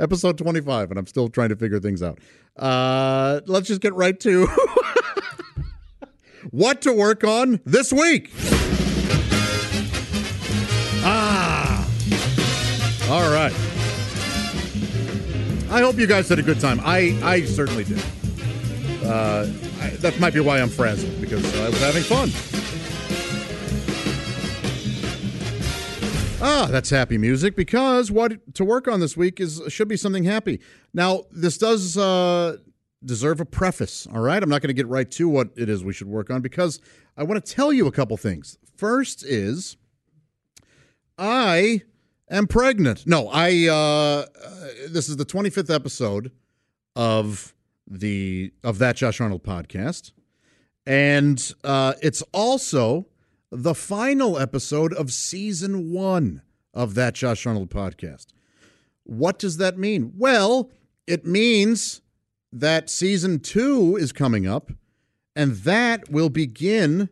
[0.00, 2.20] Episode 25, and I'm still trying to figure things out.
[2.56, 4.46] Uh, let's just get right to
[6.50, 8.30] what to work on this week.
[11.04, 11.88] Ah.
[13.10, 13.52] All right.
[15.70, 16.80] I hope you guys had a good time.
[16.82, 18.02] I, I certainly did.
[19.04, 19.46] Uh,
[19.80, 22.30] I, that might be why I'm frazzled, because I was having fun.
[26.40, 30.22] Ah, that's happy music because what to work on this week is should be something
[30.22, 30.60] happy.
[30.94, 32.58] Now, this does uh,
[33.04, 34.06] deserve a preface.
[34.12, 36.30] All right, I'm not going to get right to what it is we should work
[36.30, 36.80] on because
[37.16, 38.58] I want to tell you a couple things.
[38.76, 39.76] First is
[41.18, 41.82] I
[42.30, 43.06] am pregnant.
[43.06, 43.66] No, I.
[43.68, 46.32] Uh, uh, this is the 25th episode
[46.94, 47.54] of
[47.86, 50.12] the of that Josh Arnold podcast,
[50.86, 53.06] and uh, it's also
[53.50, 56.42] the final episode of season one
[56.74, 58.26] of that Josh Arnold podcast.
[59.04, 60.12] What does that mean?
[60.16, 60.70] Well,
[61.06, 62.02] it means
[62.52, 64.70] that season two is coming up,
[65.36, 67.08] and that will begin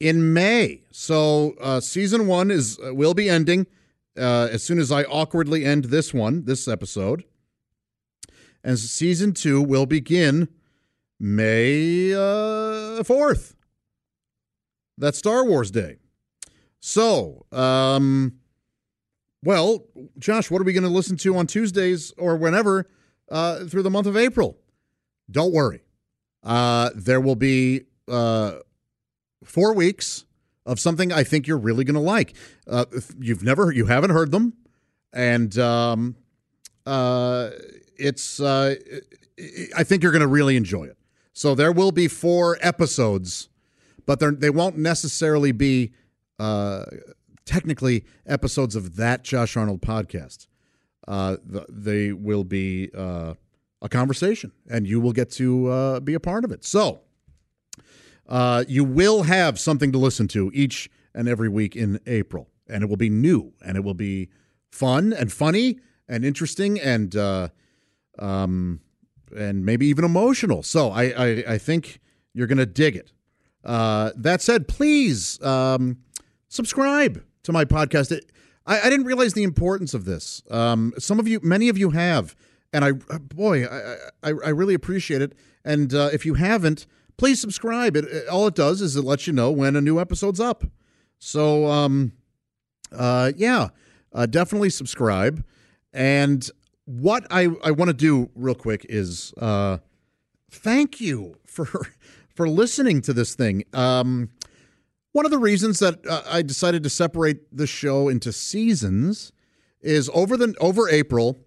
[0.00, 0.82] in May.
[0.90, 3.66] So uh, season one is uh, will be ending
[4.16, 7.24] uh, as soon as I awkwardly end this one, this episode,
[8.64, 10.48] and season two will begin
[11.20, 13.54] May uh, fourth.
[14.96, 15.98] That's Star Wars Day.
[16.80, 18.38] So, um,
[19.44, 19.84] well,
[20.18, 22.88] Josh, what are we going to listen to on Tuesdays or whenever
[23.30, 24.58] uh, through the month of April?
[25.30, 25.82] Don't worry.
[26.42, 28.56] Uh, there will be uh,
[29.44, 30.24] four weeks
[30.64, 32.34] of something I think you're really going to like.
[32.66, 32.86] Uh,
[33.18, 34.54] you've never, you haven't heard them,
[35.12, 36.16] and um,
[36.86, 37.50] uh,
[37.96, 38.40] it's.
[38.40, 38.76] Uh,
[39.76, 40.96] I think you're going to really enjoy it.
[41.32, 43.48] So there will be four episodes,
[44.04, 45.92] but they won't necessarily be
[47.44, 50.46] technically episodes of that Josh Arnold podcast.
[51.08, 51.38] Uh,
[51.70, 53.32] they will be uh,
[53.80, 56.66] a conversation, and you will get to uh, be a part of it.
[56.66, 57.00] So
[58.28, 62.82] uh, you will have something to listen to each and every week in April, and
[62.82, 64.28] it will be new, and it will be
[64.70, 65.78] fun and funny
[66.08, 67.48] and interesting and uh,
[68.18, 68.80] um,
[69.34, 70.62] and maybe even emotional.
[70.62, 72.00] So I I, I think
[72.34, 73.12] you're going to dig it.
[73.64, 75.96] Uh, that said, please um,
[76.48, 78.12] subscribe to my podcast.
[78.12, 78.30] It,
[78.68, 80.42] I, I, didn't realize the importance of this.
[80.50, 82.36] Um, some of you, many of you have,
[82.72, 85.32] and I, boy, I, I, I really appreciate it.
[85.64, 87.96] And uh, if you haven't, please subscribe.
[87.96, 90.64] It, it, all it does is it lets you know when a new episode's up.
[91.18, 92.12] So, um,
[92.92, 93.68] uh, yeah,
[94.12, 95.44] uh, definitely subscribe.
[95.92, 96.48] And
[96.84, 99.78] what I, I want to do real quick is uh,
[100.50, 101.66] thank you for
[102.34, 103.64] for listening to this thing.
[103.72, 104.30] Um,
[105.18, 109.32] one of the reasons that uh, I decided to separate the show into seasons
[109.80, 111.40] is over the over April.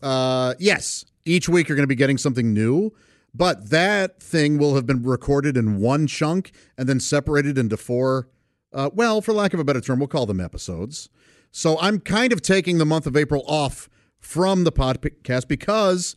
[0.00, 2.92] Uh, yes, each week you're going to be getting something new,
[3.34, 8.28] but that thing will have been recorded in one chunk and then separated into four.
[8.72, 11.08] Uh, well, for lack of a better term, we'll call them episodes.
[11.50, 13.90] So I'm kind of taking the month of April off
[14.20, 16.14] from the podcast because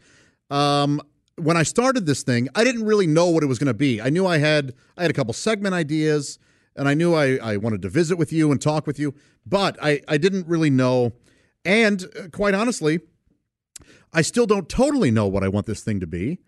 [0.51, 1.01] um,
[1.37, 3.99] when I started this thing, I didn't really know what it was going to be.
[3.99, 6.37] I knew I had I had a couple segment ideas,
[6.75, 9.13] and I knew I, I wanted to visit with you and talk with you,
[9.45, 11.13] but I, I didn't really know.
[11.65, 13.01] And uh, quite honestly,
[14.11, 16.39] I still don't totally know what I want this thing to be.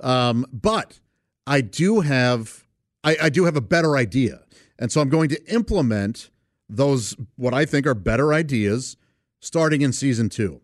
[0.00, 1.00] Um, but
[1.46, 2.66] I do have
[3.04, 4.42] I, I do have a better idea.
[4.78, 6.30] And so I'm going to implement
[6.68, 8.96] those what I think are better ideas
[9.40, 10.60] starting in season two.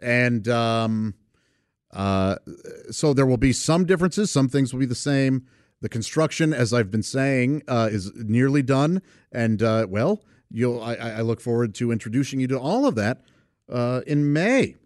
[0.00, 1.14] And um,
[1.92, 2.36] uh,
[2.90, 4.30] so there will be some differences.
[4.30, 5.46] Some things will be the same.
[5.80, 9.00] The construction, as I've been saying, uh, is nearly done.
[9.30, 13.22] And uh, well, you'll I, I, look forward to introducing you to all of that
[13.70, 14.76] uh, in May.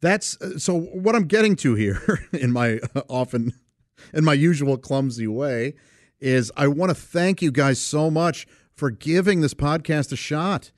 [0.00, 0.78] That's uh, so.
[0.78, 3.52] What I'm getting to here, in my often,
[4.14, 5.74] in my usual clumsy way,
[6.20, 10.70] is I want to thank you guys so much for giving this podcast a shot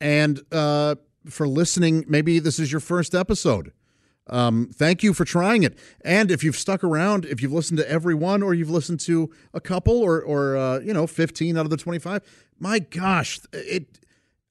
[0.00, 0.96] and uh,
[1.28, 2.04] for listening.
[2.06, 3.72] Maybe this is your first episode.
[4.28, 5.78] Um, thank you for trying it.
[6.04, 9.30] And if you've stuck around, if you've listened to every one, or you've listened to
[9.54, 12.22] a couple, or or uh, you know, fifteen out of the twenty-five,
[12.58, 14.00] my gosh, it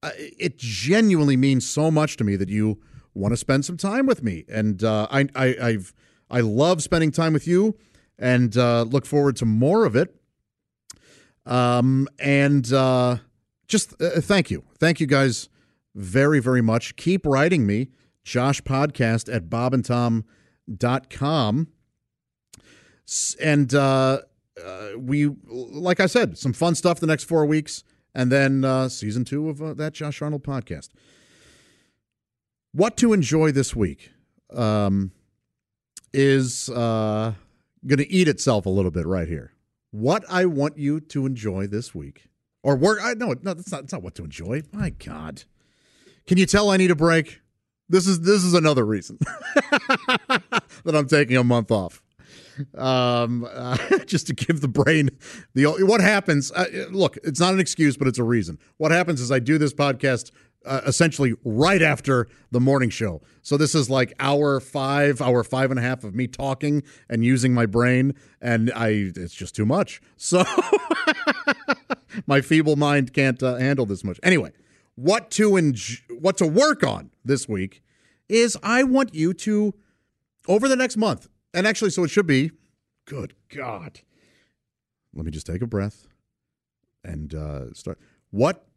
[0.02, 2.80] uh, it genuinely means so much to me that you
[3.14, 4.46] want to spend some time with me.
[4.48, 5.94] And uh, I, I I've
[6.30, 7.76] I love spending time with you,
[8.18, 10.16] and uh, look forward to more of it.
[11.46, 13.18] Um, and uh,
[13.68, 15.50] just uh, thank you, thank you guys
[15.94, 16.96] very very much.
[16.96, 17.90] Keep writing me
[18.26, 21.68] Josh Podcast at bobandtom.com.
[23.40, 24.20] And uh,
[24.64, 28.90] uh, we, like I said, some fun stuff the next four weeks, and then uh,
[28.90, 30.90] season two of uh, that Josh Arnold podcast.
[32.72, 34.12] What to enjoy this week
[34.54, 35.12] um,
[36.12, 37.34] is uh,
[37.86, 39.54] going to eat itself a little bit right here.
[39.92, 42.28] What I want you to enjoy this week,
[42.64, 42.98] or work.
[43.02, 43.82] I no, no, that's not.
[43.82, 44.64] That's not what to enjoy.
[44.74, 45.44] My God,
[46.26, 47.42] can you tell I need a break?
[47.90, 49.18] This is this is another reason
[49.48, 52.02] that I'm taking a month off.
[52.78, 55.10] um, uh, just to give the brain
[55.54, 56.52] the what happens.
[56.52, 58.58] Uh, look, it's not an excuse, but it's a reason.
[58.78, 60.32] What happens is I do this podcast
[60.66, 63.22] uh, essentially right after the morning show.
[63.42, 67.24] So this is like hour five, hour five and a half of me talking and
[67.24, 70.02] using my brain, and I it's just too much.
[70.18, 70.44] So
[72.26, 74.20] my feeble mind can't uh, handle this much.
[74.24, 74.52] Anyway,
[74.96, 77.84] what to enj- what to work on this week
[78.28, 79.74] is I want you to
[80.48, 82.52] over the next month, and actually, so it should be.
[83.06, 84.02] Good God.
[85.14, 86.08] Let me just take a breath
[87.04, 88.00] and uh, start.
[88.32, 88.68] What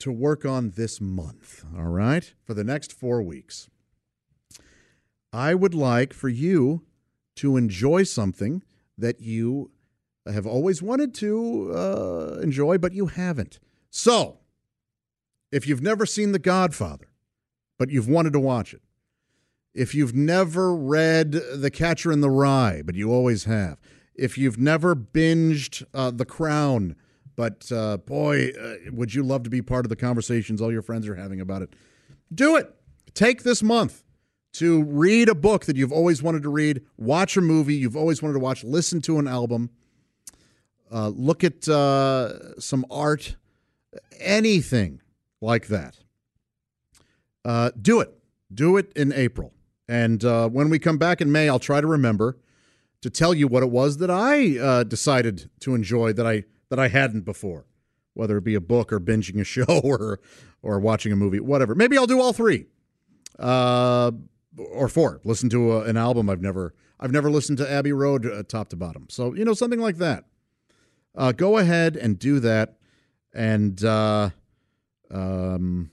[0.00, 2.34] to work on this month, all right?
[2.44, 3.68] For the next four weeks.
[5.32, 6.84] I would like for you
[7.36, 8.62] to enjoy something
[8.98, 9.70] that you
[10.26, 13.58] have always wanted to uh, enjoy, but you haven't.
[13.90, 14.38] So,
[15.52, 17.06] if you've never seen The Godfather,
[17.78, 18.80] but you've wanted to watch it,
[19.74, 23.78] if you've never read The Catcher in the Rye, but you always have,
[24.14, 26.96] if you've never binged uh, The Crown,
[27.36, 30.82] but uh, boy, uh, would you love to be part of the conversations all your
[30.82, 31.74] friends are having about it?
[32.34, 32.74] Do it.
[33.14, 34.04] Take this month
[34.54, 38.22] to read a book that you've always wanted to read, watch a movie you've always
[38.22, 39.70] wanted to watch, listen to an album,
[40.90, 43.36] uh, look at uh, some art,
[44.20, 45.01] anything
[45.42, 45.98] like that.
[47.44, 48.14] Uh, do it.
[48.52, 49.52] Do it in April.
[49.88, 52.38] And uh, when we come back in May, I'll try to remember
[53.02, 56.88] to tell you what it was that I decided to enjoy that I that I
[56.88, 57.66] hadn't before,
[58.14, 60.20] whether it be a book or binging a show or
[60.62, 61.74] or watching a movie, whatever.
[61.74, 62.66] Maybe I'll do all three,
[63.38, 64.12] uh,
[64.56, 65.20] or four.
[65.24, 68.68] Listen to a, an album I've never I've never listened to Abbey Road uh, top
[68.68, 69.06] to bottom.
[69.10, 70.24] So you know something like that.
[71.14, 72.76] Uh, go ahead and do that,
[73.34, 74.30] and uh,
[75.12, 75.90] um,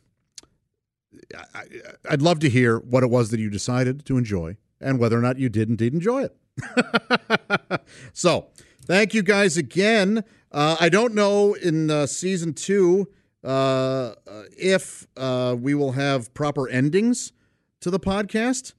[1.54, 1.64] I,
[2.10, 5.22] I'd love to hear what it was that you decided to enjoy and whether or
[5.22, 7.82] not you did indeed enjoy it.
[8.14, 8.48] so,
[8.86, 10.24] thank you guys again.
[10.52, 13.08] Uh, I don't know in uh, season two
[13.44, 14.16] uh,
[14.58, 17.32] if uh, we will have proper endings
[17.82, 18.74] to the podcast,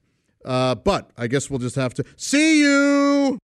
[0.45, 3.39] uh, but I guess we'll just have to see you.